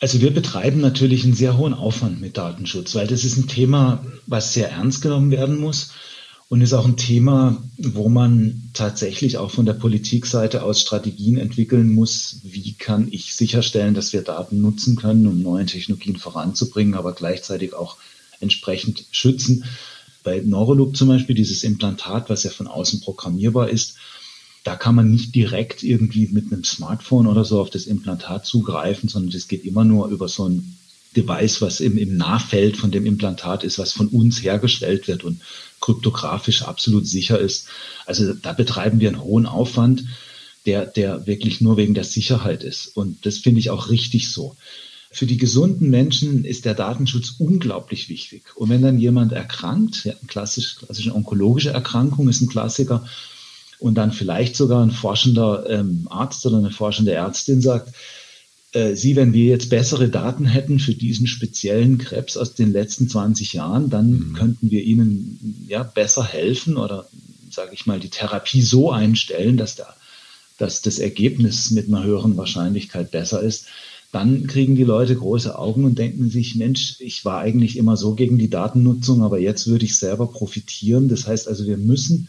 Also 0.00 0.20
wir 0.20 0.34
betreiben 0.34 0.82
natürlich 0.82 1.24
einen 1.24 1.32
sehr 1.32 1.56
hohen 1.56 1.72
Aufwand 1.72 2.20
mit 2.20 2.36
Datenschutz, 2.36 2.94
weil 2.94 3.06
das 3.06 3.24
ist 3.24 3.38
ein 3.38 3.48
Thema, 3.48 4.04
was 4.26 4.52
sehr 4.52 4.70
ernst 4.70 5.00
genommen 5.00 5.30
werden 5.30 5.56
muss 5.56 5.92
und 6.52 6.60
ist 6.60 6.74
auch 6.74 6.84
ein 6.84 6.98
Thema, 6.98 7.62
wo 7.78 8.10
man 8.10 8.68
tatsächlich 8.74 9.38
auch 9.38 9.50
von 9.50 9.64
der 9.64 9.72
Politikseite 9.72 10.62
aus 10.62 10.82
Strategien 10.82 11.38
entwickeln 11.38 11.90
muss. 11.90 12.40
Wie 12.42 12.74
kann 12.74 13.08
ich 13.10 13.34
sicherstellen, 13.34 13.94
dass 13.94 14.12
wir 14.12 14.20
Daten 14.20 14.60
nutzen 14.60 14.96
können, 14.96 15.26
um 15.26 15.40
neue 15.40 15.64
Technologien 15.64 16.16
voranzubringen, 16.16 16.92
aber 16.92 17.14
gleichzeitig 17.14 17.72
auch 17.72 17.96
entsprechend 18.40 19.06
schützen? 19.12 19.64
Bei 20.24 20.42
Neuroloop 20.44 20.94
zum 20.94 21.08
Beispiel, 21.08 21.34
dieses 21.34 21.64
Implantat, 21.64 22.28
was 22.28 22.42
ja 22.42 22.50
von 22.50 22.66
außen 22.66 23.00
programmierbar 23.00 23.70
ist, 23.70 23.94
da 24.62 24.76
kann 24.76 24.94
man 24.94 25.10
nicht 25.10 25.34
direkt 25.34 25.82
irgendwie 25.82 26.26
mit 26.26 26.52
einem 26.52 26.64
Smartphone 26.64 27.28
oder 27.28 27.46
so 27.46 27.62
auf 27.62 27.70
das 27.70 27.86
Implantat 27.86 28.44
zugreifen, 28.44 29.08
sondern 29.08 29.32
das 29.32 29.48
geht 29.48 29.64
immer 29.64 29.86
nur 29.86 30.08
über 30.08 30.28
so 30.28 30.50
ein 30.50 30.76
Device, 31.16 31.60
was 31.60 31.80
im, 31.80 31.98
im 31.98 32.16
Nahfeld 32.16 32.76
von 32.76 32.90
dem 32.90 33.06
Implantat 33.06 33.64
ist, 33.64 33.78
was 33.78 33.92
von 33.92 34.08
uns 34.08 34.42
hergestellt 34.42 35.08
wird 35.08 35.24
und 35.24 35.40
kryptografisch 35.80 36.62
absolut 36.62 37.06
sicher 37.06 37.38
ist. 37.38 37.66
Also 38.06 38.34
da 38.34 38.52
betreiben 38.52 39.00
wir 39.00 39.08
einen 39.08 39.22
hohen 39.22 39.46
Aufwand, 39.46 40.04
der, 40.66 40.86
der 40.86 41.26
wirklich 41.26 41.60
nur 41.60 41.76
wegen 41.76 41.94
der 41.94 42.04
Sicherheit 42.04 42.62
ist. 42.62 42.96
Und 42.96 43.26
das 43.26 43.38
finde 43.38 43.60
ich 43.60 43.70
auch 43.70 43.90
richtig 43.90 44.30
so. 44.30 44.56
Für 45.10 45.26
die 45.26 45.36
gesunden 45.36 45.90
Menschen 45.90 46.44
ist 46.44 46.64
der 46.64 46.74
Datenschutz 46.74 47.34
unglaublich 47.38 48.08
wichtig. 48.08 48.44
Und 48.54 48.70
wenn 48.70 48.80
dann 48.80 48.98
jemand 48.98 49.32
erkrankt, 49.32 50.04
ja, 50.04 50.14
klassisch, 50.26 50.76
klassische 50.76 51.14
onkologische 51.14 51.70
Erkrankung 51.70 52.28
ist 52.28 52.40
ein 52.40 52.48
Klassiker, 52.48 53.06
und 53.82 53.96
dann 53.96 54.12
vielleicht 54.12 54.54
sogar 54.54 54.80
ein 54.84 54.92
forschender 54.92 55.68
ähm, 55.68 56.06
Arzt 56.08 56.46
oder 56.46 56.58
eine 56.58 56.70
forschende 56.70 57.12
Ärztin 57.12 57.60
sagt, 57.60 57.92
äh, 58.72 58.96
Sie, 58.96 59.16
wenn 59.16 59.32
wir 59.32 59.44
jetzt 59.44 59.70
bessere 59.70 60.08
Daten 60.08 60.46
hätten 60.46 60.78
für 60.78 60.94
diesen 60.94 61.26
speziellen 61.26 61.98
Krebs 61.98 62.36
aus 62.36 62.54
den 62.54 62.72
letzten 62.72 63.08
20 63.08 63.52
Jahren, 63.52 63.90
dann 63.90 64.10
mhm. 64.10 64.32
könnten 64.34 64.70
wir 64.70 64.82
Ihnen 64.82 65.66
ja 65.68 65.82
besser 65.82 66.24
helfen 66.24 66.76
oder, 66.76 67.06
sage 67.50 67.72
ich 67.74 67.86
mal, 67.86 68.00
die 68.00 68.10
Therapie 68.10 68.62
so 68.62 68.90
einstellen, 68.90 69.56
dass, 69.56 69.76
der, 69.76 69.94
dass 70.58 70.82
das 70.82 70.98
Ergebnis 70.98 71.70
mit 71.70 71.88
einer 71.88 72.02
höheren 72.02 72.36
Wahrscheinlichkeit 72.36 73.10
besser 73.10 73.42
ist. 73.42 73.66
Dann 74.10 74.46
kriegen 74.46 74.74
die 74.74 74.84
Leute 74.84 75.16
große 75.16 75.58
Augen 75.58 75.84
und 75.84 75.98
denken 75.98 76.30
sich, 76.30 76.54
Mensch, 76.54 76.96
ich 76.98 77.24
war 77.24 77.40
eigentlich 77.40 77.78
immer 77.78 77.96
so 77.96 78.14
gegen 78.14 78.36
die 78.36 78.50
Datennutzung, 78.50 79.22
aber 79.22 79.38
jetzt 79.38 79.66
würde 79.66 79.86
ich 79.86 79.96
selber 79.96 80.26
profitieren. 80.26 81.08
Das 81.08 81.26
heißt 81.26 81.48
also, 81.48 81.66
wir 81.66 81.78
müssen 81.78 82.28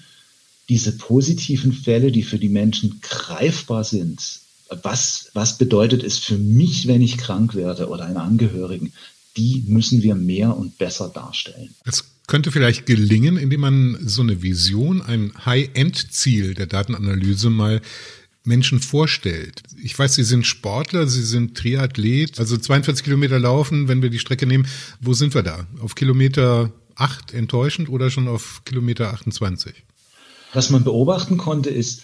diese 0.70 0.94
positiven 0.94 1.74
Fälle, 1.74 2.14
die 2.14 2.24
für 2.24 2.40
die 2.40 2.48
Menschen 2.48 3.02
greifbar 3.02 3.84
sind, 3.84 4.43
was, 4.82 5.30
was 5.34 5.58
bedeutet 5.58 6.04
es 6.04 6.20
für 6.20 6.38
mich, 6.38 6.88
wenn 6.88 7.02
ich 7.02 7.18
krank 7.18 7.56
werde 7.56 7.90
oder 7.90 8.06
einen 8.06 8.18
Angehörigen, 8.18 8.94
die 9.38 9.64
müssen 9.68 10.04
wir 10.04 10.16
mehr 10.16 10.56
und 10.56 10.78
besser 10.78 11.10
darstellen. 11.10 11.74
Es 11.86 12.06
könnte 12.28 12.52
vielleicht 12.52 12.86
gelingen, 12.86 13.38
indem 13.38 13.62
man 13.62 13.98
so 14.02 14.22
eine 14.22 14.42
Vision, 14.42 15.02
ein 15.02 15.34
High-End-Ziel 15.46 16.54
der 16.54 16.68
Datenanalyse 16.68 17.50
mal 17.50 17.82
Menschen 18.46 18.80
vorstellt. 18.80 19.64
Ich 19.82 19.98
weiß, 19.98 20.16
Sie 20.16 20.24
sind 20.24 20.46
Sportler, 20.46 21.08
Sie 21.08 21.24
sind 21.24 21.58
Triathlet, 21.58 22.40
also 22.40 22.58
42 22.58 23.04
Kilometer 23.04 23.40
laufen, 23.40 23.88
wenn 23.88 24.02
wir 24.02 24.10
die 24.10 24.20
Strecke 24.20 24.46
nehmen. 24.46 24.68
Wo 25.00 25.14
sind 25.14 25.34
wir 25.34 25.44
da? 25.44 25.66
Auf 25.82 25.96
Kilometer 25.96 26.72
8 26.96 27.34
enttäuschend 27.34 27.90
oder 27.90 28.10
schon 28.10 28.28
auf 28.28 28.62
Kilometer 28.66 29.14
28? 29.14 29.74
Was 30.54 30.70
man 30.70 30.84
beobachten 30.84 31.38
konnte, 31.38 31.70
ist, 31.70 32.04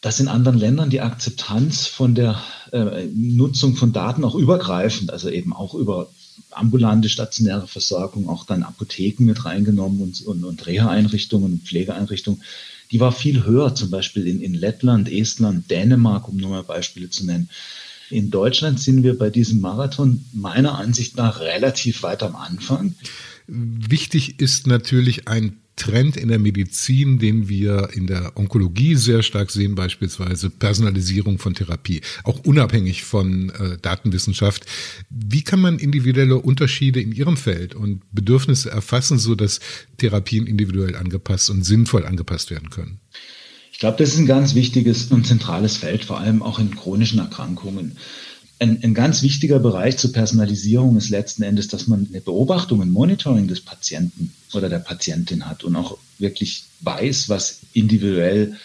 dass 0.00 0.20
in 0.20 0.28
anderen 0.28 0.58
Ländern 0.58 0.90
die 0.90 1.00
Akzeptanz 1.00 1.86
von 1.86 2.14
der 2.14 2.40
äh, 2.72 3.06
Nutzung 3.14 3.76
von 3.76 3.92
Daten 3.92 4.24
auch 4.24 4.34
übergreifend, 4.34 5.12
also 5.12 5.28
eben 5.28 5.52
auch 5.52 5.74
über 5.74 6.10
ambulante 6.50 7.08
stationäre 7.08 7.66
Versorgung, 7.66 8.28
auch 8.28 8.44
dann 8.44 8.62
Apotheken 8.62 9.24
mit 9.24 9.44
reingenommen 9.44 10.00
und, 10.00 10.22
und, 10.22 10.44
und 10.44 10.66
Reha-Einrichtungen 10.66 11.52
und 11.52 11.62
Pflegeeinrichtungen, 11.62 12.42
die 12.90 13.00
war 13.00 13.12
viel 13.12 13.44
höher, 13.44 13.74
zum 13.74 13.90
Beispiel 13.90 14.26
in, 14.26 14.40
in 14.40 14.54
Lettland, 14.54 15.10
Estland, 15.10 15.70
Dänemark, 15.70 16.28
um 16.28 16.36
nur 16.36 16.50
mal 16.50 16.62
Beispiele 16.62 17.10
zu 17.10 17.24
nennen. 17.24 17.48
In 18.08 18.30
Deutschland 18.30 18.80
sind 18.80 19.04
wir 19.04 19.16
bei 19.16 19.30
diesem 19.30 19.60
Marathon 19.60 20.24
meiner 20.32 20.76
Ansicht 20.76 21.16
nach 21.16 21.40
relativ 21.40 22.02
weit 22.02 22.24
am 22.24 22.34
Anfang. 22.34 22.96
Wichtig 23.46 24.40
ist 24.40 24.66
natürlich 24.66 25.28
ein 25.28 25.58
Trend 25.80 26.18
in 26.18 26.28
der 26.28 26.38
Medizin, 26.38 27.18
den 27.18 27.48
wir 27.48 27.88
in 27.94 28.06
der 28.06 28.36
Onkologie 28.36 28.96
sehr 28.96 29.22
stark 29.22 29.50
sehen, 29.50 29.74
beispielsweise 29.74 30.50
Personalisierung 30.50 31.38
von 31.38 31.54
Therapie, 31.54 32.02
auch 32.22 32.40
unabhängig 32.40 33.02
von 33.02 33.48
äh, 33.48 33.78
Datenwissenschaft. 33.80 34.66
Wie 35.08 35.42
kann 35.42 35.58
man 35.58 35.78
individuelle 35.78 36.36
Unterschiede 36.36 37.00
in 37.00 37.12
Ihrem 37.12 37.38
Feld 37.38 37.74
und 37.74 38.02
Bedürfnisse 38.12 38.70
erfassen, 38.70 39.18
so 39.18 39.34
dass 39.34 39.60
Therapien 39.96 40.46
individuell 40.46 40.96
angepasst 40.96 41.48
und 41.48 41.64
sinnvoll 41.64 42.04
angepasst 42.04 42.50
werden 42.50 42.68
können? 42.68 43.00
Ich 43.72 43.78
glaube, 43.78 43.96
das 43.96 44.10
ist 44.10 44.18
ein 44.18 44.26
ganz 44.26 44.54
wichtiges 44.54 45.06
und 45.06 45.26
zentrales 45.26 45.78
Feld, 45.78 46.04
vor 46.04 46.20
allem 46.20 46.42
auch 46.42 46.58
in 46.58 46.76
chronischen 46.76 47.20
Erkrankungen 47.20 47.96
ein, 48.60 48.78
ein 48.82 48.94
ganz 48.94 49.22
wichtiger 49.22 49.58
Bereich 49.58 49.96
zur 49.96 50.12
Personalisierung 50.12 50.96
ist 50.96 51.08
letzten 51.08 51.42
Endes, 51.42 51.68
dass 51.68 51.86
man 51.86 52.06
eine 52.10 52.20
Beobachtung, 52.20 52.82
ein 52.82 52.90
Monitoring 52.90 53.48
des 53.48 53.62
Patienten 53.62 54.32
oder 54.52 54.68
der 54.68 54.80
Patientin 54.80 55.46
hat 55.46 55.64
und 55.64 55.74
auch 55.76 55.96
wirklich 56.18 56.64
weiß, 56.80 57.30
was 57.30 57.60
individuell 57.72 58.56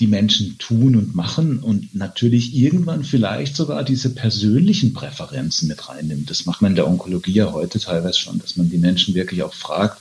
die 0.00 0.08
Menschen 0.08 0.58
tun 0.58 0.96
und 0.96 1.14
machen 1.14 1.60
und 1.60 1.94
natürlich 1.94 2.56
irgendwann 2.56 3.04
vielleicht 3.04 3.54
sogar 3.54 3.84
diese 3.84 4.10
persönlichen 4.10 4.94
Präferenzen 4.94 5.68
mit 5.68 5.88
reinnimmt. 5.88 6.28
Das 6.28 6.46
macht 6.46 6.60
man 6.62 6.72
in 6.72 6.76
der 6.76 6.88
Onkologie 6.88 7.34
ja 7.34 7.52
heute 7.52 7.78
teilweise 7.78 8.18
schon, 8.18 8.40
dass 8.40 8.56
man 8.56 8.68
die 8.68 8.78
Menschen 8.78 9.14
wirklich 9.14 9.42
auch 9.42 9.54
fragt. 9.54 10.00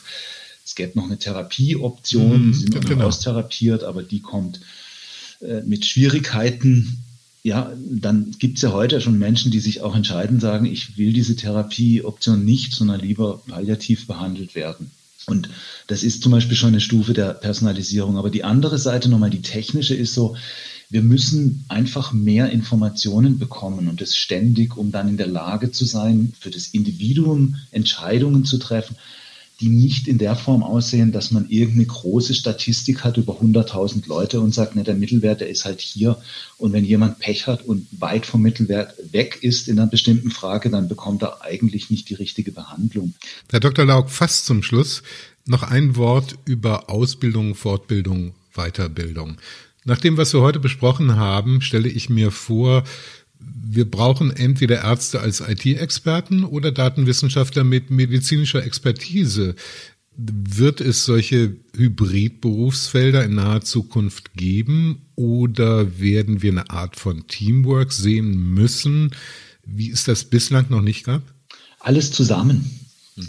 Es 0.66 0.74
gäbe 0.74 0.98
noch 0.98 1.06
eine 1.06 1.20
Therapieoption, 1.20 2.48
mhm, 2.48 2.52
die 2.52 2.58
sind 2.58 2.88
genau. 2.88 3.06
austherapiert, 3.06 3.84
aber 3.84 4.02
die 4.02 4.22
kommt 4.22 4.62
äh, 5.42 5.62
mit 5.62 5.86
Schwierigkeiten 5.86 7.04
ja, 7.44 7.72
dann 7.90 8.32
gibt 8.38 8.58
es 8.58 8.64
ja 8.64 8.74
heute 8.74 9.00
schon 9.00 9.18
Menschen, 9.18 9.52
die 9.52 9.60
sich 9.60 9.82
auch 9.82 9.96
entscheiden, 9.96 10.40
sagen, 10.40 10.66
ich 10.66 10.98
will 10.98 11.14
diese 11.14 11.36
Therapieoption 11.36 12.44
nicht, 12.44 12.74
sondern 12.74 13.00
lieber 13.00 13.42
palliativ 13.48 14.08
behandelt 14.08 14.56
werden. 14.56 14.92
Und 15.26 15.50
das 15.88 16.04
ist 16.04 16.24
zum 16.24 16.32
Beispiel 16.32 16.58
schon 16.58 16.70
eine 16.70 16.82
Stufe 16.82 17.14
der 17.14 17.34
Personalisierung. 17.34 18.18
Aber 18.18 18.30
die 18.30 18.44
andere 18.44 18.78
Seite 18.78 19.10
nochmal, 19.10 19.30
die 19.30 19.42
technische, 19.42 19.96
ist 19.96 20.14
so, 20.14 20.36
wir 20.90 21.04
müssen 21.04 21.66
einfach 21.68 22.12
mehr 22.14 22.50
Informationen 22.50 23.38
bekommen 23.38 23.88
und 23.90 24.02
das 24.02 24.18
ständig, 24.18 24.76
um 24.76 24.92
dann 24.92 25.08
in 25.08 25.18
der 25.18 25.28
Lage 25.28 25.72
zu 25.72 25.86
sein, 25.86 26.34
für 26.40 26.50
das 26.50 26.68
Individuum 26.68 27.56
Entscheidungen 27.72 28.44
zu 28.44 28.58
treffen 28.58 28.96
die 29.60 29.70
nicht 29.70 30.08
in 30.08 30.18
der 30.18 30.36
Form 30.36 30.64
aussehen, 30.64 31.12
dass 31.12 31.32
man 31.32 31.50
irgendeine 31.50 31.88
große 31.88 32.34
Statistik 32.34 33.04
hat 33.04 33.18
über 33.18 33.34
100.000 33.42 34.08
Leute 34.08 34.40
und 34.40 34.54
sagt, 34.54 34.76
ne, 34.76 34.84
der 34.84 34.96
Mittelwert, 34.96 35.42
der 35.42 35.50
ist 35.50 35.66
halt 35.66 35.82
hier. 35.82 36.18
Und 36.58 36.72
wenn 36.72 36.86
jemand 36.86 37.20
Pech 37.20 37.48
hat 37.48 37.64
und 37.66 37.88
weit 38.00 38.26
vom 38.26 38.42
Mittelwert 38.42 38.94
weg 39.12 39.40
ist 39.42 39.68
in 39.68 39.78
einer 39.78 39.90
bestimmten 39.90 40.32
Frage, 40.32 40.70
dann 40.70 40.88
bekommt 40.88 41.24
er 41.24 41.42
eigentlich 41.42 41.90
nicht 41.90 42.10
die 42.10 42.16
richtige 42.16 42.52
Behandlung. 42.52 43.14
Herr 43.52 43.60
Dr. 43.60 43.86
Laug, 43.86 44.10
fast 44.10 44.46
zum 44.46 44.64
Schluss 44.64 45.04
noch 45.46 45.64
ein 45.64 45.96
Wort 45.96 46.36
über 46.46 46.90
Ausbildung, 46.90 47.56
Fortbildung, 47.56 48.34
Weiterbildung. 48.54 49.38
Nach 49.86 49.98
dem, 49.98 50.18
was 50.18 50.34
wir 50.34 50.42
heute 50.42 50.60
besprochen 50.60 51.16
haben, 51.16 51.62
stelle 51.62 51.90
ich 51.90 52.10
mir 52.10 52.32
vor, 52.32 52.84
wir 53.40 53.90
brauchen 53.90 54.32
entweder 54.32 54.84
Ärzte 54.84 55.22
als 55.22 55.42
IT-Experten 55.42 56.44
oder 56.44 56.72
Datenwissenschaftler 56.72 57.64
mit 57.64 57.90
medizinischer 57.90 58.64
Expertise. 58.64 59.56
Wird 60.16 60.82
es 60.82 61.06
solche 61.06 61.56
Hybrid-Berufsfelder 61.78 63.24
in 63.24 63.36
naher 63.36 63.62
Zukunft 63.62 64.34
geben 64.34 65.04
oder 65.16 66.00
werden 66.00 66.42
wir 66.42 66.52
eine 66.52 66.70
Art 66.70 66.98
von 66.98 67.28
Teamwork 67.28 67.94
sehen 67.94 68.54
müssen, 68.54 69.12
wie 69.66 69.90
es 69.92 70.04
das 70.04 70.26
bislang 70.26 70.66
noch 70.70 70.82
nicht 70.82 71.06
gab? 71.06 71.22
Alles 71.80 72.12
zusammen. 72.12 72.70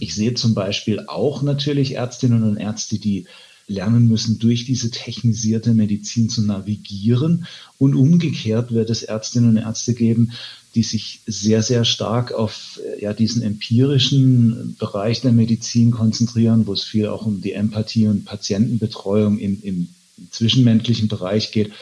Ich 0.01 0.15
sehe 0.15 0.35
zum 0.35 0.55
Beispiel 0.55 1.05
auch 1.07 1.43
natürlich 1.43 1.95
Ärztinnen 1.95 2.43
und 2.43 2.57
Ärzte, 2.57 2.99
die 2.99 3.27
lernen 3.71 4.09
müssen, 4.09 4.39
durch 4.39 4.65
diese 4.65 4.91
technisierte 4.91 5.73
Medizin 5.73 6.29
zu 6.29 6.43
navigieren. 6.43 7.47
Und 7.79 7.95
umgekehrt 7.95 8.73
wird 8.73 8.91
es 8.91 9.03
Ärztinnen 9.03 9.51
und 9.51 9.57
Ärzte 9.57 9.95
geben, 9.95 10.33
die 10.75 10.83
sich 10.83 11.21
sehr, 11.27 11.63
sehr 11.63 11.85
stark 11.85 12.33
auf 12.33 12.81
äh, 12.85 13.03
ja, 13.03 13.13
diesen 13.13 13.43
empirischen 13.43 14.77
Bereich 14.79 15.21
der 15.21 15.33
Medizin 15.33 15.91
konzentrieren, 15.91 16.67
wo 16.67 16.73
es 16.73 16.83
viel 16.83 17.07
auch 17.07 17.27
um 17.27 17.41
die 17.41 17.53
Empathie 17.53 18.07
und 18.07 18.25
Patientenbetreuung 18.25 19.39
im, 19.39 19.61
im 19.63 19.89
zwischenmenschlichen 20.31 21.09
Bereich 21.09 21.51
geht. 21.51 21.73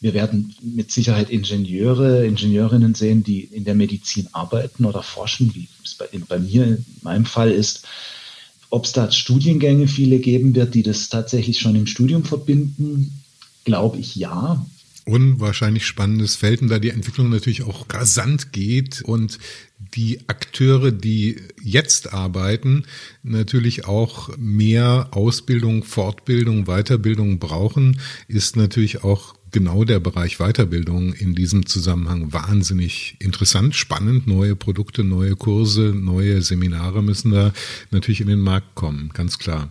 Wir 0.00 0.14
werden 0.14 0.54
mit 0.62 0.90
Sicherheit 0.90 1.28
Ingenieure, 1.28 2.26
Ingenieurinnen 2.26 2.94
sehen, 2.94 3.22
die 3.22 3.40
in 3.40 3.64
der 3.64 3.74
Medizin 3.74 4.28
arbeiten 4.32 4.86
oder 4.86 5.02
forschen, 5.02 5.54
wie 5.54 5.68
es 5.84 5.94
bei, 5.94 6.08
bei 6.26 6.38
mir 6.38 6.66
in 6.66 6.84
meinem 7.02 7.26
Fall 7.26 7.50
ist. 7.50 7.86
Ob 8.70 8.84
es 8.84 8.92
da 8.92 9.10
Studiengänge 9.10 9.88
viele 9.88 10.20
geben 10.20 10.54
wird, 10.54 10.74
die 10.74 10.82
das 10.82 11.08
tatsächlich 11.08 11.58
schon 11.58 11.74
im 11.74 11.86
Studium 11.86 12.24
verbinden, 12.24 13.20
glaube 13.64 13.98
ich 13.98 14.14
ja. 14.16 14.64
Unwahrscheinlich 15.06 15.86
spannendes 15.86 16.36
Feld, 16.36 16.62
und 16.62 16.68
da 16.68 16.78
die 16.78 16.90
Entwicklung 16.90 17.30
natürlich 17.30 17.62
auch 17.62 17.86
rasant 17.92 18.52
geht 18.52 19.02
und 19.02 19.38
die 19.94 20.20
Akteure, 20.28 20.92
die 20.92 21.36
jetzt 21.62 22.12
arbeiten, 22.12 22.84
natürlich 23.22 23.86
auch 23.86 24.30
mehr 24.36 25.08
Ausbildung, 25.10 25.82
Fortbildung, 25.82 26.66
Weiterbildung 26.66 27.38
brauchen, 27.38 27.98
ist 28.28 28.56
natürlich 28.56 29.02
auch 29.02 29.34
genau 29.50 29.84
der 29.84 30.00
Bereich 30.00 30.38
Weiterbildung 30.38 31.12
in 31.12 31.34
diesem 31.34 31.66
Zusammenhang 31.66 32.32
wahnsinnig 32.32 33.16
interessant, 33.18 33.74
spannend. 33.74 34.26
Neue 34.26 34.56
Produkte, 34.56 35.04
neue 35.04 35.36
Kurse, 35.36 35.92
neue 35.94 36.42
Seminare 36.42 37.02
müssen 37.02 37.32
da 37.32 37.52
natürlich 37.90 38.20
in 38.20 38.28
den 38.28 38.40
Markt 38.40 38.74
kommen, 38.74 39.10
ganz 39.14 39.38
klar. 39.38 39.70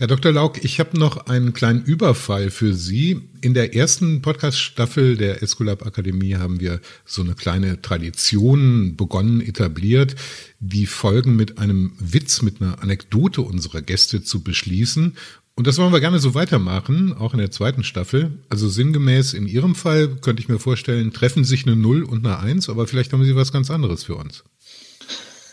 Herr 0.00 0.06
Dr. 0.06 0.32
Lauk, 0.32 0.64
ich 0.64 0.80
habe 0.80 0.98
noch 0.98 1.26
einen 1.26 1.52
kleinen 1.52 1.84
Überfall 1.84 2.50
für 2.50 2.72
Sie. 2.72 3.20
In 3.42 3.52
der 3.52 3.74
ersten 3.74 4.22
Podcast-Staffel 4.22 5.18
der 5.18 5.42
Escolab 5.42 5.84
Akademie 5.84 6.36
haben 6.36 6.58
wir 6.58 6.80
so 7.04 7.20
eine 7.20 7.34
kleine 7.34 7.82
Tradition 7.82 8.96
begonnen, 8.96 9.42
etabliert, 9.42 10.16
die 10.58 10.86
Folgen 10.86 11.36
mit 11.36 11.58
einem 11.58 11.92
Witz, 11.98 12.40
mit 12.40 12.62
einer 12.62 12.82
Anekdote 12.82 13.42
unserer 13.42 13.82
Gäste 13.82 14.22
zu 14.22 14.42
beschließen. 14.42 15.18
Und 15.60 15.66
das 15.66 15.76
wollen 15.76 15.92
wir 15.92 16.00
gerne 16.00 16.20
so 16.20 16.32
weitermachen, 16.32 17.12
auch 17.12 17.34
in 17.34 17.38
der 17.38 17.50
zweiten 17.50 17.84
Staffel. 17.84 18.38
Also 18.48 18.66
sinngemäß 18.70 19.34
in 19.34 19.46
Ihrem 19.46 19.74
Fall 19.74 20.08
könnte 20.08 20.40
ich 20.40 20.48
mir 20.48 20.58
vorstellen, 20.58 21.12
treffen 21.12 21.44
sich 21.44 21.66
eine 21.66 21.76
Null 21.76 22.02
und 22.02 22.24
eine 22.24 22.38
Eins, 22.38 22.70
aber 22.70 22.86
vielleicht 22.86 23.12
haben 23.12 23.26
Sie 23.26 23.36
was 23.36 23.52
ganz 23.52 23.70
anderes 23.70 24.04
für 24.04 24.16
uns. 24.16 24.42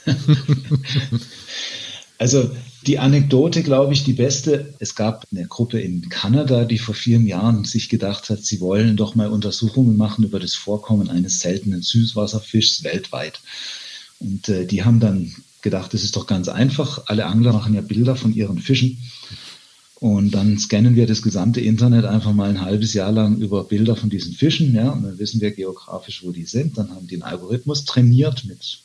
Also 2.19 2.49
die 2.87 2.97
Anekdote, 2.97 3.61
glaube 3.61 3.93
ich, 3.93 4.03
die 4.03 4.13
beste. 4.13 4.73
Es 4.79 4.95
gab 4.95 5.27
eine 5.31 5.45
Gruppe 5.45 5.79
in 5.79 6.09
Kanada, 6.09 6.65
die 6.65 6.79
vor 6.79 6.95
vielen 6.95 7.27
Jahren 7.27 7.63
sich 7.63 7.89
gedacht 7.89 8.31
hat, 8.31 8.43
sie 8.43 8.59
wollen 8.59 8.97
doch 8.97 9.13
mal 9.13 9.27
Untersuchungen 9.27 9.97
machen 9.97 10.23
über 10.23 10.39
das 10.39 10.55
Vorkommen 10.55 11.11
eines 11.11 11.41
seltenen 11.41 11.83
Süßwasserfischs 11.83 12.83
weltweit. 12.83 13.39
Und 14.17 14.49
äh, 14.49 14.65
die 14.65 14.83
haben 14.83 14.99
dann 14.99 15.35
gedacht, 15.61 15.93
das 15.93 16.01
ist 16.01 16.15
doch 16.15 16.25
ganz 16.25 16.47
einfach. 16.47 17.03
Alle 17.05 17.27
Angler 17.27 17.53
machen 17.53 17.75
ja 17.75 17.81
Bilder 17.81 18.15
von 18.15 18.33
ihren 18.33 18.57
Fischen 18.57 18.97
und 19.99 20.31
dann 20.31 20.59
scannen 20.59 20.95
wir 20.95 21.07
das 21.07 21.23
gesamte 21.23 21.59
Internet 21.59 22.05
einfach 22.05 22.33
mal 22.33 22.49
ein 22.49 22.61
halbes 22.61 22.93
Jahr 22.93 23.11
lang 23.11 23.37
über 23.37 23.63
Bilder 23.63 23.95
von 23.95 24.11
diesen 24.11 24.33
Fischen, 24.33 24.75
ja, 24.75 24.91
und 24.91 25.03
dann 25.03 25.17
wissen 25.17 25.41
wir 25.41 25.51
geografisch, 25.51 26.23
wo 26.23 26.31
die 26.31 26.45
sind. 26.45 26.77
Dann 26.77 26.91
haben 26.91 27.07
die 27.07 27.15
einen 27.15 27.23
Algorithmus 27.23 27.85
trainiert 27.85 28.45
mit 28.45 28.79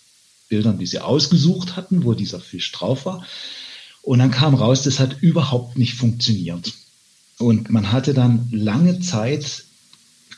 Bildern, 0.48 0.78
die 0.78 0.86
sie 0.86 1.00
ausgesucht 1.00 1.76
hatten, 1.76 2.04
wo 2.04 2.14
dieser 2.14 2.40
Fisch 2.40 2.72
drauf 2.72 3.04
war. 3.04 3.26
Und 4.00 4.20
dann 4.20 4.30
kam 4.30 4.54
raus, 4.54 4.84
das 4.84 5.00
hat 5.00 5.20
überhaupt 5.20 5.76
nicht 5.76 5.94
funktioniert. 5.94 6.72
Und 7.38 7.70
man 7.70 7.92
hatte 7.92 8.14
dann 8.14 8.48
lange 8.50 9.00
Zeit 9.00 9.64